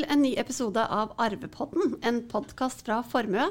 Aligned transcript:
Til 0.00 0.08
en 0.14 0.22
ny 0.24 0.30
episode 0.40 0.80
av 0.80 1.10
Arvepodden, 1.20 1.98
en 2.08 2.22
podkast 2.30 2.86
fra 2.86 3.02
Formue. 3.04 3.50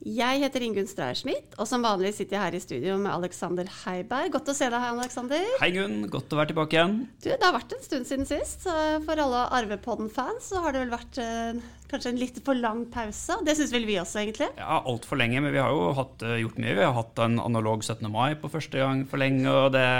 Jeg 0.00 0.40
heter 0.40 0.62
Ingunn 0.64 0.86
Straer-Smith, 0.88 1.58
og 1.60 1.68
som 1.68 1.82
vanlig 1.84 2.14
sitter 2.16 2.38
jeg 2.38 2.40
her 2.46 2.54
i 2.56 2.60
studio 2.62 2.94
med 2.96 3.10
Alexander 3.12 3.68
Heiberg. 3.82 4.30
Godt 4.32 4.48
å 4.48 4.54
se 4.56 4.70
deg 4.72 4.80
her, 4.80 4.94
Alexander. 4.96 5.44
Hei, 5.60 5.68
Gunn. 5.74 6.06
Godt 6.08 6.32
å 6.32 6.38
være 6.38 6.54
tilbake 6.54 6.78
igjen. 6.78 6.94
Du, 7.20 7.26
Det 7.28 7.44
har 7.44 7.52
vært 7.58 7.74
en 7.76 7.84
stund 7.84 8.08
siden 8.08 8.30
sist. 8.30 8.64
For 8.64 9.20
alle 9.26 9.42
Arvepodden-fans 9.58 10.48
så 10.54 10.64
har 10.64 10.72
det 10.72 10.86
vel 10.86 10.94
vært 10.94 11.20
eh, 11.20 11.60
kanskje 11.92 12.14
en 12.14 12.22
litt 12.22 12.40
for 12.48 12.56
lang 12.56 12.86
pause. 12.94 13.36
Det 13.44 13.58
syns 13.60 13.76
vel 13.76 13.84
vi 13.90 14.00
også, 14.00 14.22
egentlig. 14.22 14.48
Ja, 14.56 14.80
altfor 14.88 15.20
lenge, 15.20 15.44
men 15.44 15.52
vi 15.52 15.60
har 15.60 15.76
jo 15.76 15.92
hatt, 16.00 16.24
eh, 16.24 16.38
gjort 16.46 16.64
mye. 16.64 16.78
Vi 16.80 16.88
har 16.88 16.96
hatt 16.96 17.24
en 17.28 17.36
analog 17.44 17.84
17. 17.84 18.08
mai 18.08 18.38
på 18.40 18.48
første 18.56 18.80
gang 18.80 19.04
for 19.04 19.20
lenge. 19.20 19.44
og 19.52 19.76
det... 19.76 19.90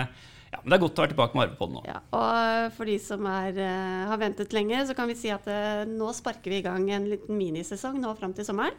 Ja, 0.53 0.61
men 0.63 0.73
Det 0.73 0.79
er 0.79 0.83
godt 0.85 1.01
å 1.01 1.05
være 1.05 1.13
tilbake 1.13 1.37
med 1.37 1.45
Arvepodden 1.45 1.77
nå. 1.77 1.83
Ja, 1.89 1.99
og 2.17 2.73
for 2.79 2.89
de 2.89 2.97
som 3.03 3.27
er, 3.29 3.59
eh, 3.61 4.07
har 4.09 4.21
ventet 4.21 4.55
lenge, 4.57 4.81
så 4.89 4.97
kan 4.97 5.11
vi 5.11 5.19
si 5.19 5.33
at 5.33 5.45
eh, 5.51 5.85
nå 5.89 6.09
sparker 6.17 6.55
vi 6.55 6.63
i 6.63 6.65
gang 6.65 6.89
en 6.95 7.11
liten 7.11 7.37
minisesong 7.37 8.01
nå 8.01 8.15
fram 8.17 8.33
til 8.37 8.49
sommeren. 8.49 8.77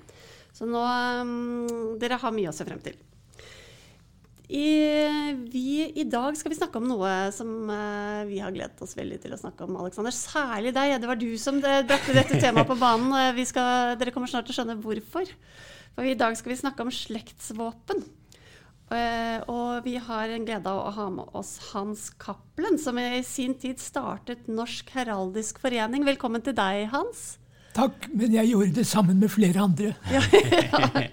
Så 0.56 0.66
nå 0.66 0.82
mm, 0.82 2.00
Dere 2.02 2.18
har 2.18 2.34
mye 2.34 2.50
å 2.50 2.56
se 2.56 2.66
frem 2.66 2.82
til. 2.82 2.98
I, 4.50 4.66
vi, 5.54 5.86
I 6.02 6.08
dag 6.10 6.34
skal 6.34 6.50
vi 6.50 6.58
snakke 6.58 6.80
om 6.82 6.88
noe 6.90 7.10
som 7.36 7.70
eh, 7.70 8.24
vi 8.32 8.40
har 8.42 8.54
gledet 8.56 8.82
oss 8.82 8.98
veldig 8.98 9.20
til 9.22 9.36
å 9.36 9.38
snakke 9.38 9.68
om, 9.68 9.78
Alexander. 9.78 10.16
Særlig 10.16 10.74
deg. 10.74 10.96
Det 10.98 11.12
var 11.12 11.22
du 11.22 11.30
som 11.38 11.62
brakte 11.62 12.18
dette 12.18 12.42
temaet 12.42 12.66
på 12.70 12.80
banen. 12.82 13.14
Skal, 13.46 13.94
dere 14.02 14.16
kommer 14.16 14.32
snart 14.32 14.50
til 14.50 14.58
å 14.58 14.62
skjønne 14.64 14.82
hvorfor. 14.82 15.30
For 15.94 16.08
i 16.08 16.18
dag 16.18 16.34
skal 16.40 16.56
vi 16.56 16.64
snakke 16.64 16.82
om 16.82 16.90
slektsvåpen. 16.94 18.02
Eh, 18.90 19.38
og 19.52 19.84
vi 19.86 19.98
har 20.02 20.32
en 20.34 20.46
glede 20.48 20.72
av 20.72 20.88
å 20.88 20.94
ha 20.96 21.10
med 21.14 21.36
oss 21.38 21.52
Hans 21.72 22.08
Cappelen, 22.22 22.80
som 22.82 22.98
i 22.98 23.22
sin 23.28 23.54
tid 23.62 23.78
startet 23.82 24.48
Norsk 24.50 24.90
Heraldisk 24.96 25.62
Forening. 25.62 26.08
Velkommen 26.08 26.42
til 26.46 26.58
deg, 26.58 26.88
Hans. 26.94 27.36
Takk, 27.78 28.08
men 28.18 28.34
jeg 28.34 28.50
gjorde 28.50 28.74
det 28.80 28.88
sammen 28.90 29.22
med 29.22 29.30
flere 29.34 29.62
andre. 29.68 29.94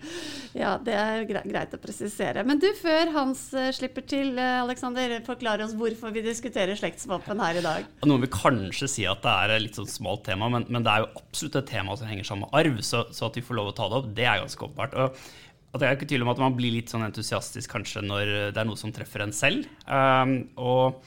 Ja, 0.57 0.71
ja 0.73 0.79
det 0.81 0.95
er 0.97 1.25
gre- 1.29 1.43
greit 1.45 1.75
å 1.77 1.79
presisere. 1.83 2.41
Men 2.49 2.57
du, 2.63 2.65
før 2.81 3.11
Hans 3.13 3.43
eh, 3.53 3.69
slipper 3.77 4.07
til, 4.09 4.31
eh, 4.41 4.63
Alexander, 4.63 5.13
forklar 5.27 5.61
oss 5.61 5.75
hvorfor 5.77 6.15
vi 6.17 6.23
diskuterer 6.25 6.79
slektsvåpen 6.81 7.43
her 7.45 7.61
i 7.61 7.65
dag. 7.67 7.91
Noen 8.09 8.25
vil 8.25 8.33
kanskje 8.33 8.89
si 8.89 9.05
at 9.05 9.21
det 9.21 9.35
er 9.35 9.53
et 9.59 9.67
litt 9.67 9.77
sånn 9.77 9.91
smalt 9.91 10.25
tema, 10.31 10.49
men, 10.49 10.65
men 10.73 10.87
det 10.87 10.95
er 10.95 11.05
jo 11.05 11.11
absolutt 11.21 11.61
et 11.61 11.69
tema 11.75 11.97
som 12.01 12.09
henger 12.09 12.25
sammen 12.31 12.49
med 12.49 12.57
arv. 12.57 12.81
Så, 12.89 13.05
så 13.13 13.29
at 13.29 13.37
vi 13.37 13.45
får 13.45 13.61
lov 13.61 13.75
å 13.75 13.77
ta 13.77 13.91
det 13.93 14.01
opp, 14.01 14.09
det 14.17 14.25
er 14.33 14.41
ganske 14.47 14.65
åpenbart. 14.71 14.97
Og 14.97 15.46
at 15.77 15.83
det 15.83 15.89
er 15.89 15.99
ikke 15.99 16.09
tvil 16.11 16.25
om 16.25 16.33
at 16.33 16.41
man 16.43 16.57
blir 16.57 16.75
litt 16.75 16.93
sånn 16.93 17.07
entusiastisk 17.07 17.71
kanskje 17.73 18.03
når 18.05 18.33
det 18.55 18.63
er 18.63 18.69
noe 18.69 18.81
som 18.81 18.93
treffer 18.95 19.25
en 19.25 19.35
selv. 19.37 19.69
Um, 19.85 20.39
og 20.59 20.99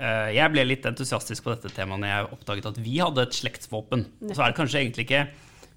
uh, 0.00 0.28
jeg 0.34 0.54
ble 0.54 0.64
litt 0.66 0.88
entusiastisk 0.88 1.46
på 1.46 1.54
dette 1.54 1.72
temaet 1.76 2.02
når 2.02 2.12
jeg 2.12 2.32
oppdaget 2.38 2.70
at 2.72 2.80
vi 2.82 2.96
hadde 3.02 3.26
et 3.26 3.38
slektsvåpen. 3.38 4.06
Så 4.32 4.40
er 4.40 4.50
det 4.50 4.58
kanskje 4.58 4.82
egentlig 4.82 5.08
ikke 5.08 5.26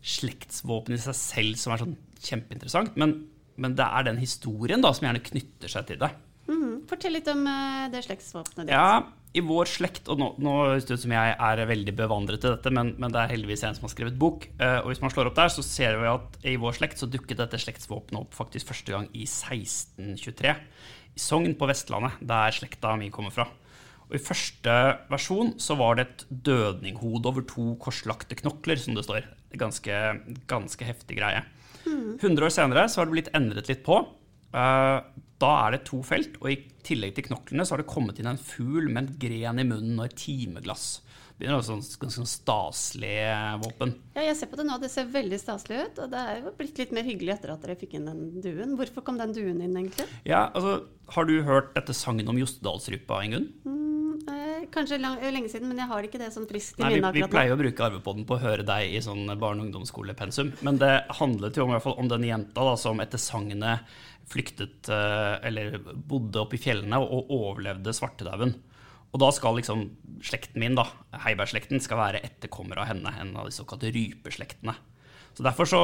slektsvåpen 0.02 0.98
i 0.98 1.02
seg 1.02 1.18
selv 1.18 1.62
som 1.62 1.76
er 1.76 1.84
sånn 1.84 1.98
kjempeinteressant, 2.22 2.98
men, 3.02 3.16
men 3.62 3.78
det 3.78 3.86
er 3.86 4.06
den 4.10 4.20
historien 4.22 4.84
da 4.84 4.92
som 4.94 5.08
gjerne 5.08 5.24
knytter 5.26 5.72
seg 5.72 5.88
til 5.90 6.02
det. 6.02 6.12
Mm, 6.50 6.84
Fortell 6.90 7.16
litt 7.16 7.30
om 7.32 7.44
uh, 7.46 7.88
det 7.94 8.04
slektsvåpenet 8.08 8.68
ditt. 8.68 8.76
Ja, 8.76 9.02
i 9.32 9.42
vår 9.46 9.70
slekt, 9.70 10.10
og 10.12 10.20
nå, 10.20 10.28
nå 10.44 10.54
høres 10.60 10.88
det 10.88 10.98
ut 10.98 11.04
som 11.06 11.14
jeg 11.16 11.36
er 11.48 11.62
veldig 11.70 11.94
bevandret 11.96 12.44
i 12.44 12.50
dette, 12.50 12.74
men, 12.76 12.94
men 13.00 13.14
det 13.14 13.22
er 13.22 13.32
heldigvis 13.32 13.64
en 13.64 13.78
som 13.78 13.88
har 13.88 13.94
skrevet 13.94 14.18
bok. 14.20 14.50
eh, 14.58 14.80
og 14.82 14.90
hvis 14.92 15.02
man 15.04 15.14
slår 15.14 15.30
opp 15.30 15.38
der, 15.40 15.54
så 15.54 15.64
ser 15.64 15.96
vi 16.02 16.10
at 16.12 16.36
i 16.52 16.58
vår 16.60 16.76
slekt 16.76 17.00
så 17.00 17.08
dukket 17.08 17.40
dette 17.40 17.60
slektsvåpenet 17.64 18.20
opp 18.20 18.36
faktisk 18.36 18.74
første 18.74 18.92
gang 18.92 19.08
i 19.16 19.24
1623. 19.24 20.56
I 21.16 21.24
Sogn 21.24 21.56
på 21.60 21.70
Vestlandet, 21.72 22.20
der 22.28 22.56
slekta 22.56 22.98
mi 23.00 23.08
kommer 23.14 23.32
fra. 23.36 23.48
Og 24.12 24.18
I 24.20 24.24
første 24.24 24.76
versjon 25.08 25.54
så 25.64 25.78
var 25.80 25.96
det 25.96 26.08
et 26.10 26.24
dødninghode 26.52 27.32
over 27.32 27.48
to 27.48 27.72
korslagte 27.80 28.36
knokler, 28.42 28.80
som 28.84 28.98
det 28.98 29.08
står. 29.08 29.30
Ganske, 29.56 30.00
ganske 30.52 30.88
heftig 30.88 31.22
greie. 31.22 31.46
100 31.88 32.44
år 32.46 32.52
senere 32.54 32.90
så 32.92 33.00
har 33.00 33.08
det 33.08 33.16
blitt 33.16 33.32
endret 33.38 33.72
litt 33.72 33.86
på. 33.88 34.04
Eh, 34.54 35.02
Da 35.42 35.52
er 35.66 35.72
det 35.74 35.86
to 35.88 36.04
felt, 36.06 36.36
og 36.38 36.52
i 36.52 36.60
tillegg 36.86 37.16
til 37.18 37.26
knoklene 37.26 37.64
så 37.66 37.74
har 37.74 37.82
det 37.82 37.90
kommet 37.90 38.20
inn 38.22 38.28
en 38.30 38.38
fugl 38.38 38.92
med 38.94 39.08
en 39.08 39.16
gren 39.18 39.58
i 39.58 39.66
munnen 39.66 39.98
og 39.98 40.06
et 40.06 40.20
timeglass. 40.22 41.00
Det 41.42 41.50
være 41.50 41.66
sånn 41.66 41.80
ganske 41.82 42.14
sånn 42.14 42.30
staselig 42.30 43.16
våpen. 43.64 43.96
Ja, 44.14 44.28
jeg 44.28 44.36
ser 44.38 44.52
på 44.52 44.60
det 44.60 44.68
nå, 44.68 44.76
det 44.78 44.92
ser 44.94 45.08
veldig 45.10 45.40
staselig 45.42 45.80
ut. 45.88 46.02
Og 46.04 46.12
det 46.14 46.20
er 46.22 46.36
jo 46.44 46.52
blitt 46.60 46.78
litt 46.78 46.92
mer 46.94 47.08
hyggelig 47.08 47.34
etter 47.34 47.56
at 47.56 47.64
dere 47.66 47.78
fikk 47.80 47.96
inn 47.98 48.06
den 48.06 48.22
duen. 48.46 48.76
Hvorfor 48.78 49.02
kom 49.08 49.18
den 49.18 49.34
duen 49.34 49.58
inn, 49.66 49.74
egentlig? 49.74 50.06
Ja, 50.30 50.52
altså, 50.54 50.84
Har 51.12 51.26
du 51.26 51.42
hørt 51.44 51.74
dette 51.74 51.96
sangen 51.98 52.30
om 52.30 52.38
Jostedalsrypa, 52.38 53.24
Ingunn? 53.26 53.50
Mm, 53.66 53.74
eh, 53.74 53.91
kanskje 54.74 55.00
lang, 55.02 55.18
lenge 55.34 55.50
siden, 55.52 55.70
men 55.72 55.82
jeg 55.82 55.90
har 55.90 56.08
ikke 56.08 56.22
det 56.22 56.30
sånn 56.36 56.48
friskt 56.50 56.80
i 56.80 56.86
vi, 56.86 57.00
minnet 57.00 57.18
vi 57.18 57.26
pleier 57.32 57.56
å 57.56 57.60
bruke 57.60 57.86
arvepodden 57.88 58.26
på 58.30 58.38
å 58.38 58.42
høre 58.44 58.66
deg 58.68 58.94
i 58.94 59.02
sånn 59.04 59.26
barne- 59.40 59.64
og 59.64 59.70
ungdomsskolepensum. 59.70 60.54
Men 60.68 60.80
det 60.82 60.94
handlet 61.20 61.58
jo 61.58 61.66
om, 61.66 61.74
i 61.74 61.78
hvert 61.78 61.88
fall 61.88 62.00
om 62.02 62.12
den 62.12 62.28
jenta 62.28 62.66
da, 62.68 62.76
som 62.80 63.02
etter 63.04 63.22
sagnet 63.22 63.96
flyktet 64.32 64.90
eh, 64.92 65.36
eller 65.48 65.80
bodde 65.82 66.44
oppe 66.44 66.56
i 66.58 66.62
fjellene 66.62 67.00
og 67.02 67.32
overlevde 67.36 67.94
svartedauden. 67.96 68.54
Og 69.12 69.20
da 69.20 69.32
skal 69.36 69.58
liksom 69.58 69.84
slekten 70.24 70.62
min, 70.64 70.78
da, 70.78 70.86
Heiberg-slekten, 71.26 71.82
skal 71.84 72.00
være 72.00 72.22
etterkommer 72.24 72.80
av 72.80 72.88
henne. 72.94 73.12
En 73.20 73.34
av 73.36 73.50
de 73.50 73.56
såkalte 73.56 73.92
rypeslektene. 73.92 74.78
Så 75.36 75.44
derfor 75.44 75.68
så, 75.68 75.82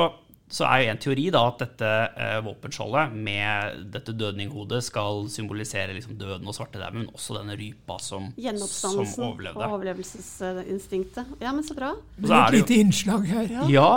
så 0.50 0.63
er 0.63 0.84
jo 0.85 0.91
en 0.94 1.00
teori 1.03 1.25
da 1.35 1.41
at 1.50 1.58
dette 1.59 1.88
eh, 2.16 2.38
våpenskjoldet 2.46 3.12
med 3.13 3.81
dette 3.91 4.13
dødninghodet 4.16 4.80
skal 4.85 5.25
symbolisere 5.30 5.91
liksom 5.97 6.16
døden 6.18 6.47
og 6.47 6.56
svartedauden, 6.56 7.02
men 7.03 7.09
også 7.12 7.35
denne 7.41 7.58
rypa 7.59 7.97
som, 8.00 8.30
som 8.31 8.44
Gjenoppstandelsen 8.46 9.25
og 9.52 9.66
overlevelsesinstinktet. 9.68 11.25
Ja, 11.44 11.52
men 11.52 11.63
så 11.68 11.75
bra. 11.75 11.91
Så 12.16 12.22
Men 12.22 12.31
er 12.31 12.46
et 12.46 12.52
det 12.52 12.59
jo- 12.62 12.66
lite 12.66 12.80
innslag 12.84 13.25
her. 13.28 13.69
Ja, 13.69 13.90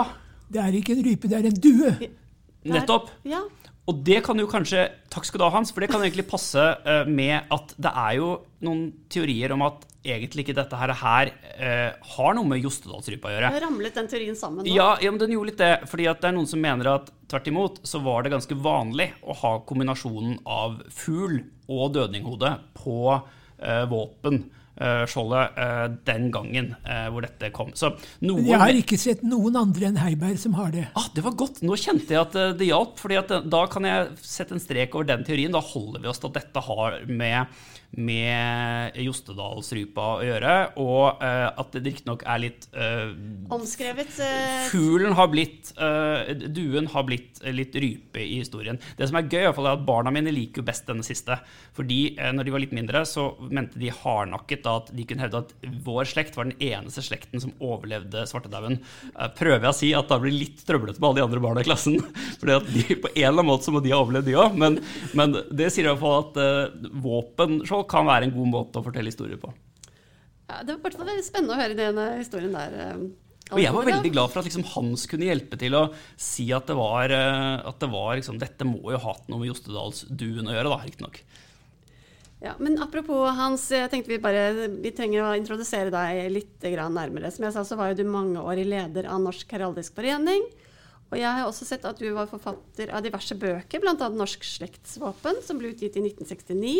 Det 0.51 0.59
er 0.59 0.73
ikke 0.75 0.91
en 0.97 1.03
rype, 1.05 1.27
det 1.31 1.37
er 1.39 1.47
en 1.47 1.61
due. 1.63 1.91
Der- 2.63 2.73
nettopp. 2.75 3.09
Ja, 3.23 3.39
Og 3.89 4.01
det 4.05 4.19
kan 4.25 4.37
jo 4.37 4.49
kanskje 4.49 4.85
Takk 5.11 5.25
skal 5.27 5.41
du 5.41 5.45
ha, 5.47 5.53
Hans, 5.55 5.71
for 5.73 5.83
det 5.83 5.89
kan 5.91 6.03
egentlig 6.03 6.27
passe 6.29 6.61
uh, 6.61 7.07
med 7.09 7.49
at 7.51 7.73
det 7.81 7.91
er 7.91 8.19
jo 8.19 8.29
noen 8.63 8.91
teorier 9.11 9.55
om 9.55 9.65
at 9.65 9.87
egentlig 10.05 10.45
ikke 10.45 10.55
dette 10.57 10.77
her, 10.77 10.91
her 10.97 11.29
eh, 11.61 11.91
har 12.15 12.31
noe 12.33 12.47
med 12.49 12.63
Jostedalsrypa 12.63 13.29
å 13.29 13.33
gjøre. 13.35 13.51
da 13.53 13.61
ramlet 13.61 13.97
den 13.99 14.07
teorien 14.09 14.37
sammen 14.37 14.65
nå. 14.65 14.71
Ja, 14.73 14.95
ja, 15.01 15.11
men 15.13 15.21
den 15.21 15.35
gjorde 15.35 15.51
litt 15.51 15.61
det. 15.61 15.75
fordi 15.91 16.07
at 16.09 16.23
det 16.23 16.31
er 16.31 16.33
noen 16.33 16.49
som 16.49 16.61
mener 16.63 16.89
at 16.95 17.11
tvert 17.29 17.49
imot 17.51 17.77
så 17.85 18.01
var 18.01 18.25
det 18.25 18.33
ganske 18.33 18.57
vanlig 18.57 19.11
å 19.21 19.35
ha 19.43 19.51
kombinasjonen 19.69 20.39
av 20.49 20.79
fugl 20.89 21.37
og 21.69 21.93
dødninghode 21.97 22.55
på 22.81 22.97
uh, 23.13 23.83
våpen. 23.91 24.41
Eh, 24.81 25.03
skjoldet 25.09 25.59
eh, 25.61 25.83
den 26.09 26.29
gangen 26.33 26.71
eh, 26.81 27.07
hvor 27.13 27.25
dette 27.25 27.51
kom. 27.55 27.71
Så 27.77 27.93
noen 28.25 28.47
jeg 28.49 28.61
har 28.61 28.79
ikke 28.81 28.99
sett 28.99 29.23
noen 29.25 29.59
andre 29.59 29.91
enn 29.91 29.99
Heiberg 30.01 30.39
som 30.41 30.57
har 30.57 30.73
det. 30.75 30.87
Ah, 30.97 31.09
det 31.15 31.25
var 31.25 31.37
godt. 31.39 31.61
Nå 31.65 31.77
kjente 31.79 32.15
jeg 32.15 32.21
at 32.21 32.39
det 32.59 32.69
hjalp. 32.69 32.97
fordi 33.01 33.19
at 33.21 33.35
Da 33.51 33.65
kan 33.71 33.87
jeg 33.87 34.09
sette 34.25 34.57
en 34.57 34.63
strek 34.63 34.97
over 34.97 35.07
den 35.11 35.25
teorien. 35.27 35.53
Da 35.53 35.63
holder 35.63 36.03
vi 36.03 36.11
oss 36.11 36.21
til 36.21 36.31
at 36.33 36.41
dette 36.41 36.65
har 36.65 36.99
med, 37.07 37.61
med 37.99 38.95
Jostedalsrypa 39.03 40.05
å 40.15 40.23
gjøre, 40.23 40.53
og 40.79 41.19
uh, 41.19 41.49
at 41.59 41.73
det 41.75 41.83
riktignok 41.89 42.23
er 42.23 42.39
litt 42.45 42.67
uh, 42.75 43.11
Omskrevet 43.51 44.19
Uh, 44.21 44.67
Fuglen 44.69 45.13
har 45.15 45.29
blitt 45.31 45.71
Duen 46.51 46.87
har 46.91 47.05
blitt 47.07 47.39
litt 47.55 47.75
rype 47.79 48.19
i 48.21 48.37
historien. 48.41 48.77
Det 48.97 49.07
som 49.07 49.17
er 49.17 49.27
gøy, 49.27 49.39
i 49.39 49.45
hvert 49.45 49.55
fall 49.55 49.69
er 49.69 49.77
at 49.77 49.85
barna 49.87 50.11
mine 50.13 50.33
liker 50.33 50.61
jo 50.61 50.67
best 50.67 50.87
denne 50.89 51.05
siste. 51.05 51.37
Fordi 51.77 52.17
når 52.35 52.45
de 52.45 52.53
var 52.53 52.63
litt 52.63 52.75
mindre, 52.75 53.01
så 53.07 53.29
mente 53.49 53.79
de 53.81 53.91
hardnakket 53.93 54.63
da 54.65 54.75
at 54.81 54.91
de 54.93 55.05
kunne 55.07 55.23
hevde 55.23 55.41
at 55.45 55.53
vår 55.85 56.09
slekt 56.11 56.37
var 56.37 56.49
den 56.49 56.59
eneste 56.59 57.03
slekten 57.05 57.41
som 57.43 57.53
overlevde 57.63 58.25
svartedauden. 58.29 58.81
Prøver 59.39 59.67
jeg 59.67 59.71
å 59.71 59.79
si 59.79 59.91
at 59.97 60.11
da 60.11 60.19
blir 60.21 60.35
det 60.35 60.43
litt 60.43 60.65
trøblete 60.67 61.01
med 61.01 61.09
alle 61.09 61.21
de 61.21 61.25
andre 61.29 61.43
barna 61.47 61.63
i 61.63 61.69
klassen. 61.69 61.97
At 62.51 62.67
på 62.67 63.11
en 63.13 63.15
eller 63.15 63.31
annen 63.31 63.47
måte 63.47 63.69
så 63.69 63.73
må 63.73 63.81
de 63.83 63.93
ha 63.93 64.01
overlevd, 64.03 64.27
de 64.27 64.37
òg. 64.39 64.57
Men, 64.59 64.79
men 65.17 65.37
det 65.55 65.71
sier 65.71 65.87
i 65.87 65.91
hvert 65.93 66.01
fall 66.03 66.17
at 66.25 66.39
uh, 66.41 66.91
våpenskjold 67.81 67.89
kan 67.89 68.07
være 68.07 68.29
en 68.29 68.35
god 68.35 68.51
måte 68.53 68.79
å 68.79 68.85
fortelle 68.85 69.11
historier 69.11 69.37
på. 69.41 69.51
ja, 70.49 70.63
Det 70.63 70.77
var 70.81 70.91
veldig 70.91 71.23
spennende 71.25 71.55
å 71.55 71.61
høre 71.61 71.75
denne 71.75 72.17
historien 72.19 72.51
der. 72.53 72.73
eh, 72.73 73.03
Og 73.51 73.59
jeg 73.59 73.73
var 73.73 73.85
veldig 73.85 74.11
glad 74.13 74.31
for 74.31 74.39
at 74.39 74.45
liksom 74.45 74.63
Hans 74.75 75.05
kunne 75.07 75.25
hjelpe 75.27 75.57
til 75.59 75.73
å 75.75 75.93
si 76.15 76.51
at 76.53 76.67
det 76.67 76.75
var, 76.75 77.11
eh, 77.11 77.67
at 77.67 77.79
det 77.79 77.89
var 77.91 78.15
liksom, 78.15 78.39
Dette 78.39 78.63
må 78.63 78.91
jo 78.91 78.97
ha 78.97 79.13
hatt 79.13 79.27
noe 79.27 79.39
med 79.39 79.49
Jostedalsduen 79.51 80.47
å 80.47 80.53
gjøre, 80.55 80.69
da, 80.69 80.77
riktignok. 80.85 81.21
Ja, 82.41 82.55
men 82.57 82.79
apropos 82.81 83.35
Hans, 83.37 83.69
jeg 83.69 83.89
tenkte 83.91 84.07
vi 84.09 84.17
bare 84.17 84.67
vi 84.81 84.89
trenger 84.91 85.21
å 85.27 85.37
introdusere 85.37 85.91
deg 85.91 86.31
litt 86.31 86.59
grann 86.59 86.95
nærmere. 86.95 87.29
Som 87.31 87.45
jeg 87.45 87.53
sa, 87.53 87.61
så 87.61 87.77
var 87.77 87.91
jo 87.91 88.01
du 88.01 88.09
mangeårig 88.09 88.65
leder 88.65 89.05
av 89.05 89.21
Norsk 89.21 89.51
Heraldisk 89.51 89.93
Forening. 89.93 90.47
Og 91.11 91.19
jeg 91.19 91.27
har 91.27 91.45
også 91.45 91.65
sett 91.67 91.83
at 91.85 91.99
du 91.99 92.07
var 92.15 92.25
forfatter 92.31 92.89
av 92.95 93.03
diverse 93.03 93.35
bøker, 93.35 93.79
bl.a. 93.83 94.09
Norsk 94.09 94.41
slektsvåpen, 94.47 95.41
som 95.43 95.59
ble 95.59 95.73
utgitt 95.75 95.97
i 95.99 96.01
1969. 96.01 96.73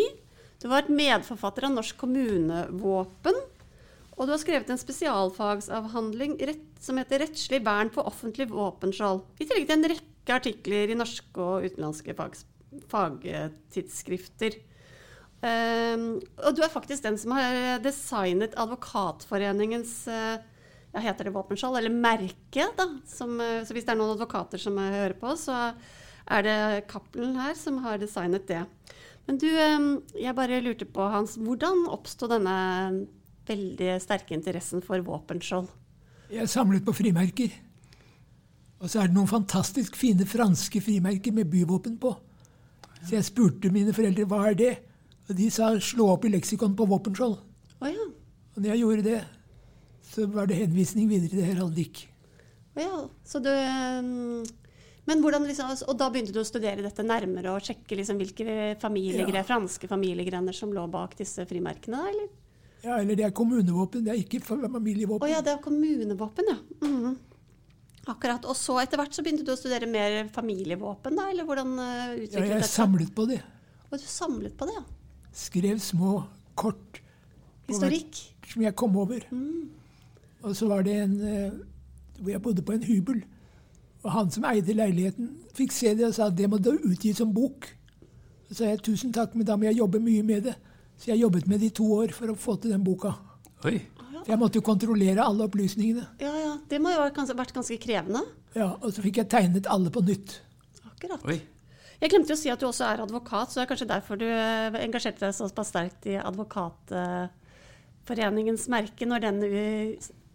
Du 0.62 0.68
var 0.70 0.86
medforfatter 0.86 1.66
av 1.66 1.74
Norsk 1.74 1.96
kommunevåpen. 1.98 3.38
Og 4.14 4.28
du 4.28 4.30
har 4.30 4.38
skrevet 4.38 4.68
en 4.70 4.78
spesialfagsavhandling 4.78 6.36
som 6.78 6.98
heter 7.00 7.24
'Rettslig 7.24 7.64
vern 7.66 7.90
på 7.90 8.04
offentlig 8.06 8.46
våpenskjold'. 8.52 9.24
I 9.40 9.44
tillegg 9.44 9.66
til 9.66 9.78
en 9.78 9.90
rekke 9.90 10.36
artikler 10.36 10.92
i 10.92 10.94
norske 10.94 11.40
og 11.40 11.66
utenlandske 11.66 12.14
fagtidsskrifter. 12.92 14.60
Um, 15.42 16.22
og 16.38 16.54
du 16.54 16.62
er 16.62 16.70
faktisk 16.70 17.02
den 17.02 17.18
som 17.18 17.34
har 17.34 17.80
designet 17.82 18.54
Advokatforeningens 18.54 20.06
eh, 20.06 20.38
ja, 20.92 21.00
heter 21.00 21.26
det 21.26 21.34
våpenskjold, 21.34 21.80
eller 21.80 21.90
merke, 21.90 22.68
da. 22.78 22.86
Som, 23.08 23.40
eh, 23.40 23.64
så 23.66 23.74
hvis 23.74 23.88
det 23.88 23.96
er 23.96 23.98
noen 23.98 24.14
advokater 24.14 24.62
som 24.62 24.78
eh, 24.78 24.94
hører 25.00 25.18
på, 25.18 25.34
så 25.34 25.72
er 26.30 26.46
det 26.46 26.86
Cappelen 26.86 27.34
her 27.40 27.56
som 27.58 27.82
har 27.82 27.98
designet 27.98 28.46
det. 28.46 28.62
Men 29.28 29.38
du, 29.38 29.48
jeg 30.18 30.34
bare 30.34 30.62
lurte 30.64 30.86
på, 30.88 31.04
Hans, 31.12 31.36
hvordan 31.38 31.86
oppsto 31.92 32.28
denne 32.30 32.54
veldig 33.48 33.96
sterke 34.02 34.34
interessen 34.34 34.82
for 34.84 35.02
våpenskjold? 35.06 35.70
Jeg 36.32 36.48
samlet 36.50 36.84
på 36.86 36.94
frimerker. 36.96 37.52
Og 38.82 38.90
så 38.90 39.02
er 39.02 39.10
det 39.10 39.14
noen 39.14 39.30
fantastisk 39.30 39.94
fine 39.98 40.26
franske 40.26 40.80
frimerker 40.82 41.34
med 41.36 41.50
byvåpen 41.52 41.98
på. 42.02 42.16
Så 43.02 43.16
jeg 43.16 43.26
spurte 43.26 43.70
mine 43.74 43.94
foreldre 43.94 44.26
hva 44.30 44.44
er 44.50 44.56
det 44.58 44.72
Og 45.30 45.36
de 45.38 45.48
sa 45.54 45.70
slå 45.82 46.08
opp 46.12 46.24
i 46.26 46.32
leksikon 46.32 46.74
på 46.78 46.86
våpenskjold. 46.90 47.36
Oh, 47.78 47.86
ja. 47.88 48.06
Og 48.52 48.58
når 48.58 48.72
jeg 48.72 48.80
gjorde 48.82 49.04
det, 49.06 49.20
så 50.10 50.26
var 50.26 50.48
det 50.50 50.58
henvisning 50.58 51.06
videre 51.08 51.30
til 51.30 51.46
heraldikk. 51.46 52.02
Oh, 52.74 52.82
ja. 52.82 52.98
Så 53.24 53.38
du 53.38 53.52
men 55.06 55.20
hvordan 55.22 55.46
liksom, 55.46 55.72
Og 55.88 55.96
da 55.98 56.08
begynte 56.10 56.32
du 56.32 56.40
å 56.40 56.46
studere 56.46 56.82
dette 56.82 57.02
nærmere 57.02 57.50
og 57.56 57.60
sjekke 57.62 57.96
liksom 57.98 58.18
hvilke 58.20 58.78
familiegre, 58.80 59.34
Ja. 59.40 59.42
franske 59.42 59.88
familiegrener 59.88 60.52
som 60.54 60.70
lå 60.72 60.88
bak 60.90 61.16
disse 61.18 61.44
frimerkene? 61.46 61.98
eller? 62.08 62.28
Ja, 62.84 62.96
eller 62.98 63.14
det 63.16 63.24
er 63.26 63.30
kommunevåpen, 63.30 64.04
det 64.04 64.10
er 64.14 64.22
ikke 64.22 64.40
Å 64.42 64.70
familievåpen. 64.70 65.28
ja, 65.30 65.40
det 65.40 65.52
er 65.52 65.58
kommunevåpen, 65.62 66.44
ja. 66.48 66.56
Mhm. 66.86 67.16
Akkurat. 68.08 68.44
Og 68.50 68.56
så 68.58 68.80
etter 68.82 68.96
hvert 68.98 69.12
så 69.14 69.22
begynte 69.22 69.44
du 69.46 69.52
å 69.52 69.56
studere 69.56 69.86
mer 69.86 70.26
familievåpen, 70.34 71.14
da? 71.14 71.28
Eller 71.30 71.44
hvordan 71.44 71.78
utviklet 72.18 72.32
Ja, 72.32 72.40
jeg 72.40 72.62
dette? 72.62 72.68
samlet 72.68 73.14
på 73.14 73.28
det. 73.28 73.40
Og 73.92 73.98
du 73.98 74.04
samlet 74.06 74.56
på 74.56 74.66
det, 74.66 74.74
ja. 74.74 74.82
Skrev 75.32 75.78
små 75.78 76.26
kort 76.56 76.98
hvert 77.68 77.68
Historikk. 77.68 78.32
som 78.52 78.62
jeg 78.62 78.74
kom 78.74 78.96
over. 78.96 79.20
Og 80.42 80.50
så 80.56 80.66
var 80.68 80.82
det 80.82 80.96
en 80.96 81.20
eh, 81.22 81.50
hvor 82.20 82.30
jeg 82.32 82.42
bodde 82.42 82.62
på 82.66 82.72
en 82.74 82.82
hybel. 82.82 83.22
Og 84.02 84.10
han 84.10 84.30
som 84.34 84.44
eide 84.50 84.74
leiligheten, 84.74 85.30
fikk 85.54 85.72
se 85.74 85.92
det 85.94 86.08
og 86.08 86.14
sa 86.16 86.26
det 86.30 86.48
må 86.50 86.58
du 86.58 86.72
utgi 86.74 87.12
som 87.14 87.30
bok. 87.34 87.68
Så 88.48 88.58
sa 88.58 88.70
jeg 88.72 88.82
tusen 88.84 89.12
takk, 89.14 89.36
men 89.38 89.46
da 89.48 89.56
må 89.56 89.68
jeg 89.68 89.78
jobbe 89.78 90.00
mye 90.02 90.24
med 90.26 90.48
det. 90.48 90.56
Så 90.98 91.12
jeg 91.12 91.22
jobbet 91.22 91.46
med 91.50 91.62
det 91.62 91.68
i 91.70 91.76
to 91.78 91.86
år 91.96 92.08
for 92.14 92.32
å 92.32 92.38
få 92.38 92.56
til 92.62 92.74
den 92.74 92.84
boka. 92.84 93.14
Oi. 93.66 93.78
For 94.22 94.30
jeg 94.30 94.38
måtte 94.38 94.58
jo 94.60 94.66
kontrollere 94.66 95.24
alle 95.24 95.46
opplysningene. 95.48 96.04
Ja, 96.22 96.32
ja. 96.38 96.52
Det 96.70 96.78
må 96.82 96.92
jo 96.92 96.98
ha 97.02 97.08
vært 97.10 97.54
ganske 97.56 97.78
krevende. 97.82 98.22
Ja, 98.54 98.68
Og 98.80 98.92
så 98.94 99.02
fikk 99.02 99.16
jeg 99.22 99.30
tegnet 99.32 99.70
alle 99.70 99.90
på 99.90 100.00
nytt. 100.06 100.40
Akkurat. 100.86 101.24
Oi. 101.26 101.40
Jeg 102.02 102.10
glemte 102.10 102.34
å 102.34 102.38
si 102.38 102.50
at 102.50 102.58
du 102.58 102.66
også 102.66 102.84
er 102.90 103.00
advokat, 103.04 103.50
så 103.50 103.54
det 103.60 103.64
er 103.64 103.68
kanskje 103.70 103.92
derfor 103.92 104.16
du 104.18 104.26
eh, 104.26 104.74
engasjerte 104.82 105.22
deg 105.22 105.34
såpass 105.36 105.68
sterkt 105.70 106.06
i 106.10 106.14
Advokatforeningens 106.18 108.64
merke 108.72 109.06
når 109.06 109.18
den 109.22 109.38
Ja, 109.42 109.50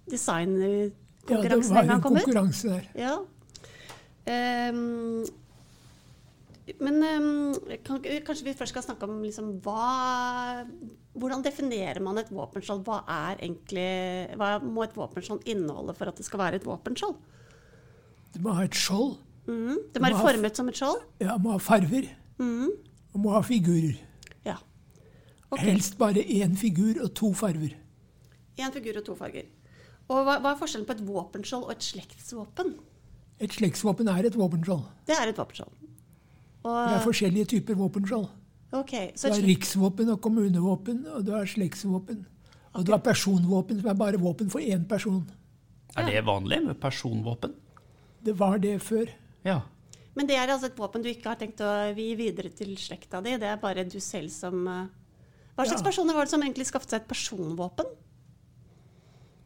det 0.07 0.13
designkonkurransen 0.13 1.27
var 1.27 1.43
en 1.43 1.59
det 1.59 1.73
var 1.73 1.83
en 1.97 2.05
konkurranse 2.05 2.67
der. 2.71 2.85
Ja. 2.95 3.15
Ehm, 4.27 5.23
men 6.83 6.97
ehm, 7.07 7.53
kanskje 7.85 8.49
vi 8.49 8.55
først 8.57 8.73
skal 8.73 8.83
snakke 8.83 9.07
om 9.07 9.21
liksom 9.23 9.53
hva 9.63 10.65
Hvordan 11.17 11.41
definerer 11.45 12.01
man 12.03 12.19
et 12.19 12.27
våpenskjold? 12.29 12.83
Hva 12.85 12.99
er 13.07 13.39
egentlig 13.39 14.35
Hva 14.37 14.57
må 14.61 14.83
et 14.83 14.97
våpenskjold 14.97 15.47
inneholde 15.47 15.95
for 15.97 16.11
at 16.11 16.19
det 16.19 16.27
skal 16.27 16.43
være 16.43 16.59
et 16.59 16.67
våpenskjold? 16.67 17.15
Det 18.35 18.43
må 18.43 18.53
ha 18.57 18.67
et 18.67 18.75
skjold. 18.75 19.15
Mm. 19.47 19.77
Det 19.93 20.01
må 20.01 20.09
være 20.09 20.19
ha 20.19 20.25
formet 20.27 20.59
som 20.59 20.67
et 20.69 20.77
skjold? 20.77 20.99
Ja, 21.23 21.37
må 21.41 21.55
ha 21.55 21.61
farver. 21.63 22.09
Mm. 22.37 22.73
Og 23.15 23.21
må 23.23 23.31
ha 23.33 23.41
figurer. 23.47 23.95
Ja. 24.45 24.57
Okay. 25.47 25.71
Helst 25.71 25.95
bare 25.97 26.21
én 26.21 26.57
figur 26.59 26.99
og 27.01 27.13
to 27.15 27.31
farver. 27.33 27.71
Én 28.59 28.75
figur 28.75 28.99
og 28.99 29.07
to 29.07 29.15
farger. 29.15 29.47
Og 30.11 30.19
hva, 30.27 30.37
hva 30.43 30.51
er 30.51 30.59
forskjellen 30.59 30.85
på 30.87 30.97
et 30.97 31.03
våpenskjold 31.07 31.65
og 31.65 31.73
et 31.73 31.87
slektsvåpen? 31.87 32.75
Et 33.39 33.53
slektsvåpen 33.53 34.07
er 34.09 34.25
et 34.25 34.35
våpenskjold. 34.37 34.83
Det 35.05 35.15
er 35.15 35.29
et 35.29 35.37
våpenskjold. 35.37 35.73
Det 36.67 36.95
er 36.97 37.03
forskjellige 37.05 37.45
typer 37.53 37.77
våpenskjold. 37.79 38.27
Okay, 38.75 39.11
så 39.15 39.29
Du 39.29 39.37
har 39.37 39.45
riksvåpen 39.47 40.09
og 40.11 40.19
kommunevåpen, 40.21 41.05
og 41.15 41.23
du 41.25 41.31
har 41.31 41.45
slektsvåpen. 41.47 42.25
Og 42.73 42.85
du 42.85 42.91
har 42.91 42.99
personvåpen, 42.99 43.79
som 43.79 43.89
er 43.89 43.95
bare 43.95 44.19
våpen 44.19 44.49
for 44.51 44.59
én 44.59 44.83
person. 44.89 45.23
Er 45.95 46.05
det 46.09 46.25
vanlig 46.25 46.59
med 46.65 46.75
personvåpen? 46.81 47.53
Det 48.25 48.33
var 48.37 48.57
det 48.59 48.81
før. 48.81 49.07
Ja. 49.45 49.61
men 50.15 50.27
det 50.27 50.35
er 50.35 50.49
altså 50.49 50.65
et 50.67 50.77
våpen 50.77 51.03
du 51.03 51.07
ikke 51.09 51.29
har 51.29 51.37
tenkt 51.37 51.61
å 51.61 51.93
gi 51.95 52.15
videre 52.17 52.49
til 52.49 52.75
slekta 52.75 53.21
di? 53.23 53.37
Det 53.37 53.47
er 53.47 53.59
bare 53.61 53.83
du 53.85 53.99
selv 54.01 54.29
som 54.33 54.67
eh, 54.67 54.87
Hva 55.55 55.65
slags 55.65 55.81
Ja. 55.81 55.85
personer 55.85 56.13
var 56.13 56.25
det 56.25 56.31
som 56.31 56.41
egentlig 56.41 56.65
skaffet 56.65 56.89
seg 56.89 57.01
et 57.01 57.07
personvåpen? 57.07 57.85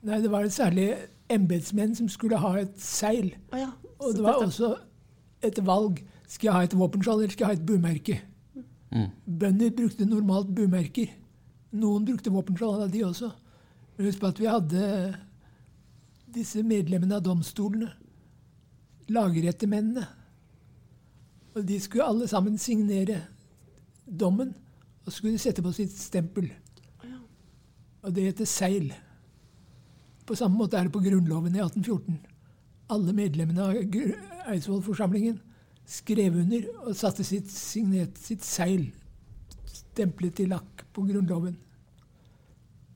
Nei, 0.02 0.22
det 0.22 0.32
var 0.32 0.48
særlig 0.50 0.88
embetsmenn 1.32 1.96
som 1.98 2.10
skulle 2.12 2.40
ha 2.42 2.56
et 2.62 2.76
seil. 2.82 3.34
Oh, 3.52 3.60
ja. 3.60 3.72
Og 4.02 4.16
det 4.18 4.24
var 4.26 4.42
også 4.42 4.76
et 5.46 5.60
valg. 5.66 6.02
Skal 6.28 6.48
jeg 6.48 6.56
ha 6.56 6.64
et 6.66 6.78
våpenskjold, 6.78 7.24
eller 7.24 7.34
skal 7.34 7.46
jeg 7.46 7.56
ha 7.56 7.60
et 7.60 7.66
bumerke? 7.66 8.22
Mm. 8.92 9.10
Bønder 9.40 9.74
brukte 9.76 10.06
normalt 10.06 10.56
bumerker. 10.56 11.12
Noen 11.72 12.06
brukte 12.08 12.32
våpenskjold, 12.32 12.88
de 12.92 13.04
også. 13.08 13.32
Men 13.96 14.08
husk 14.08 14.20
på 14.20 14.32
at 14.32 14.40
vi 14.40 14.50
hadde 14.50 14.88
disse 16.32 16.64
medlemmene 16.64 17.20
av 17.20 17.26
domstolene. 17.26 17.92
Lagrettemennene. 19.12 20.08
Og 21.56 21.68
de 21.68 21.80
skulle 21.84 22.08
alle 22.08 22.28
sammen 22.32 22.58
signere 22.58 23.20
dommen, 24.08 24.54
og 25.06 25.14
skulle 25.14 25.40
sette 25.42 25.64
på 25.64 25.72
sitt 25.76 25.94
stempel. 25.98 26.52
Og 28.02 28.16
det 28.16 28.32
heter 28.32 28.48
seil. 28.50 28.92
På 30.32 30.38
samme 30.40 30.56
måte 30.62 30.80
er 30.80 30.88
det 30.88 30.94
på 30.96 31.02
Grunnloven 31.04 31.56
i 31.58 31.60
1814. 31.60 32.20
Alle 32.96 33.12
medlemmene 33.16 33.66
av 33.66 33.74
Eidsvollforsamlingen 34.54 35.42
skrev 35.92 36.38
under 36.40 36.70
og 36.86 36.94
satte 36.96 37.26
sitt, 37.28 37.50
signet 37.52 38.16
sitt 38.22 38.46
seil, 38.48 38.86
stemplet 39.68 40.38
til 40.40 40.48
lakk, 40.54 40.86
på 40.96 41.04
Grunnloven. 41.10 41.58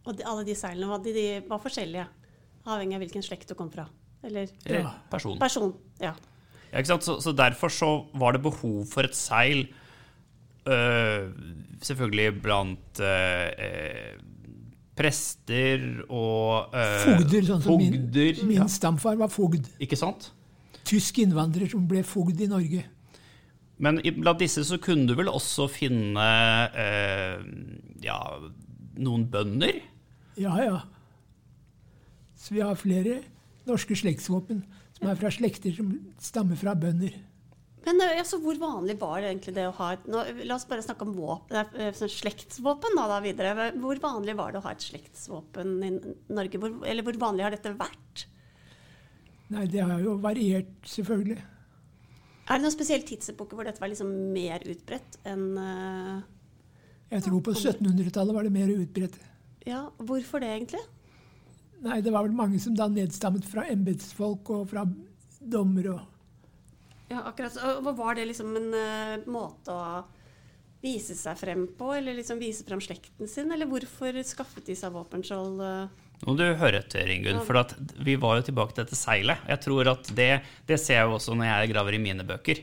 Og 0.06 0.16
de, 0.16 0.24
alle 0.24 0.46
de 0.48 0.56
seilene 0.56 0.88
var, 0.94 1.02
de, 1.04 1.12
de 1.18 1.26
var 1.50 1.60
forskjellige, 1.64 2.06
avhengig 2.72 2.96
av 2.96 3.04
hvilken 3.04 3.26
slekt 3.26 3.52
du 3.52 3.56
kom 3.60 3.72
fra. 3.74 3.88
Eller 4.24 4.48
Eller 4.64 4.86
Ja. 4.86 4.94
person. 5.12 5.36
person. 5.40 5.74
Ja. 6.00 6.14
Ja, 6.72 6.78
ikke 6.80 6.94
sant? 6.94 7.04
Så, 7.04 7.18
så 7.22 7.36
derfor 7.36 7.68
så 7.74 7.90
var 8.16 8.32
det 8.38 8.44
behov 8.48 8.86
for 8.92 9.04
et 9.04 9.16
seil, 9.16 9.66
øh, 10.72 11.28
selvfølgelig 11.84 12.42
blant 12.48 13.04
øh, 13.04 13.50
øh, 13.68 14.24
prester 14.96 15.82
og 16.08 16.74
øh, 16.76 16.98
Fogder, 17.04 17.46
sånn 17.50 17.64
som 17.64 17.80
min, 17.80 17.96
fogder, 17.98 18.42
min 18.48 18.62
ja. 18.62 18.68
stamfar 18.72 19.18
var 19.20 19.32
fogd. 19.34 19.68
Ikke 19.84 20.00
sant? 20.00 20.30
Tysk 20.88 21.20
innvandrer 21.24 21.70
som 21.72 21.84
ble 21.90 22.04
fogd 22.08 22.44
i 22.46 22.50
Norge. 22.52 22.86
Men 23.82 24.00
blant 24.22 24.40
disse 24.40 24.64
så 24.64 24.80
kunne 24.80 25.08
du 25.10 25.16
vel 25.18 25.28
også 25.28 25.68
finne 25.68 26.26
øh, 26.72 27.44
ja, 28.06 28.20
noen 28.96 29.28
bønder? 29.32 29.82
Ja, 30.40 30.56
ja. 30.64 30.80
Så 32.40 32.56
vi 32.56 32.64
har 32.64 32.78
flere 32.80 33.20
norske 33.68 33.98
slektsvåpen 33.98 34.64
som 34.96 35.10
er 35.12 35.18
fra 35.20 35.32
slekter 35.34 35.74
som 35.76 35.92
stammer 36.22 36.60
fra 36.60 36.76
bønder. 36.80 37.18
Men 37.86 38.02
altså, 38.08 38.40
hvor 38.42 38.58
vanlig 38.58 38.96
var 38.98 39.20
det 39.22 39.30
egentlig 39.30 39.54
det 39.58 39.68
å 39.70 39.76
ha 39.78 39.92
et 39.94 40.06
nå, 40.10 40.22
La 40.50 40.58
oss 40.58 40.66
bare 40.70 40.84
snakke 40.86 41.06
om 41.06 41.14
våpen, 41.14 41.74
eh, 41.78 41.92
sånn 41.94 42.10
slektsvåpen 42.10 42.98
da, 42.98 43.06
da 43.12 43.20
videre. 43.22 43.70
Hvor 43.82 44.00
vanlig 44.02 44.38
var 44.40 44.54
det 44.54 44.62
å 44.62 44.66
ha 44.66 44.74
et 44.74 44.86
slektsvåpen 44.86 45.76
i 45.86 45.92
Norge? 46.34 46.62
Hvor, 46.62 46.80
eller 46.88 47.06
hvor 47.06 47.20
vanlig 47.22 47.46
har 47.46 47.54
dette 47.54 47.76
vært? 47.78 48.26
Nei, 49.54 49.68
det 49.70 49.84
har 49.86 50.02
jo 50.02 50.16
variert, 50.22 50.74
selvfølgelig. 50.90 51.38
Er 52.46 52.58
det 52.58 52.66
noen 52.66 52.74
spesiell 52.74 53.06
tidsepoke 53.06 53.58
hvor 53.58 53.66
dette 53.66 53.82
var 53.82 53.90
liksom 53.90 54.10
mer 54.34 54.66
utbredt 54.70 55.18
enn 55.26 55.46
uh, 55.58 56.18
Jeg 57.10 57.26
tror 57.26 57.42
på 57.46 57.54
1700-tallet 57.54 58.38
var 58.38 58.46
det 58.46 58.54
mer 58.54 58.74
utbredt. 58.74 59.18
Ja, 59.66 59.88
hvorfor 59.98 60.42
det 60.42 60.52
egentlig? 60.54 60.82
Nei, 61.86 62.02
det 62.06 62.14
var 62.14 62.26
vel 62.26 62.38
mange 62.38 62.58
som 62.62 62.76
da 62.78 62.88
nedstammet 62.90 63.46
fra 63.50 63.66
embetsfolk 63.70 64.50
og 64.54 64.68
fra 64.74 64.86
dommer 65.42 65.90
og 65.94 66.15
Ja, 67.12 67.24
akkurat. 67.30 67.58
og 67.62 67.92
Var 67.98 68.16
det 68.18 68.30
liksom 68.32 68.56
en 68.58 68.72
uh, 68.74 69.26
måte 69.30 69.74
å 69.74 70.04
vise 70.86 71.16
seg 71.18 71.38
frem 71.40 71.66
på, 71.78 71.92
eller 71.98 72.18
liksom 72.18 72.42
vise 72.42 72.66
frem 72.66 72.82
slekten 72.84 73.30
sin? 73.30 73.52
Eller 73.54 73.70
hvorfor 73.70 74.18
skaffet 74.26 74.66
de 74.70 74.78
seg 74.78 74.94
våpenskjold? 74.96 75.62
eh? 75.62 76.02
Nå 76.16 76.32
må 76.32 76.38
du 76.40 76.46
høre 76.58 76.80
etter, 76.80 77.10
Ingunn, 77.12 77.42
for 77.44 77.60
at 77.60 77.74
vi 78.00 78.16
var 78.22 78.40
jo 78.40 78.48
tilbake 78.48 78.74
til 78.74 78.86
dette 78.86 78.98
seilet. 78.98 79.42
Jeg 79.52 79.62
tror 79.66 79.92
at 79.92 80.10
det, 80.16 80.32
det 80.70 80.80
ser 80.80 81.02
jeg 81.02 81.10
jo 81.10 81.18
også 81.18 81.36
når 81.36 81.50
jeg 81.50 81.74
graver 81.74 81.98
i 81.98 82.02
mine 82.02 82.26
bøker. 82.28 82.62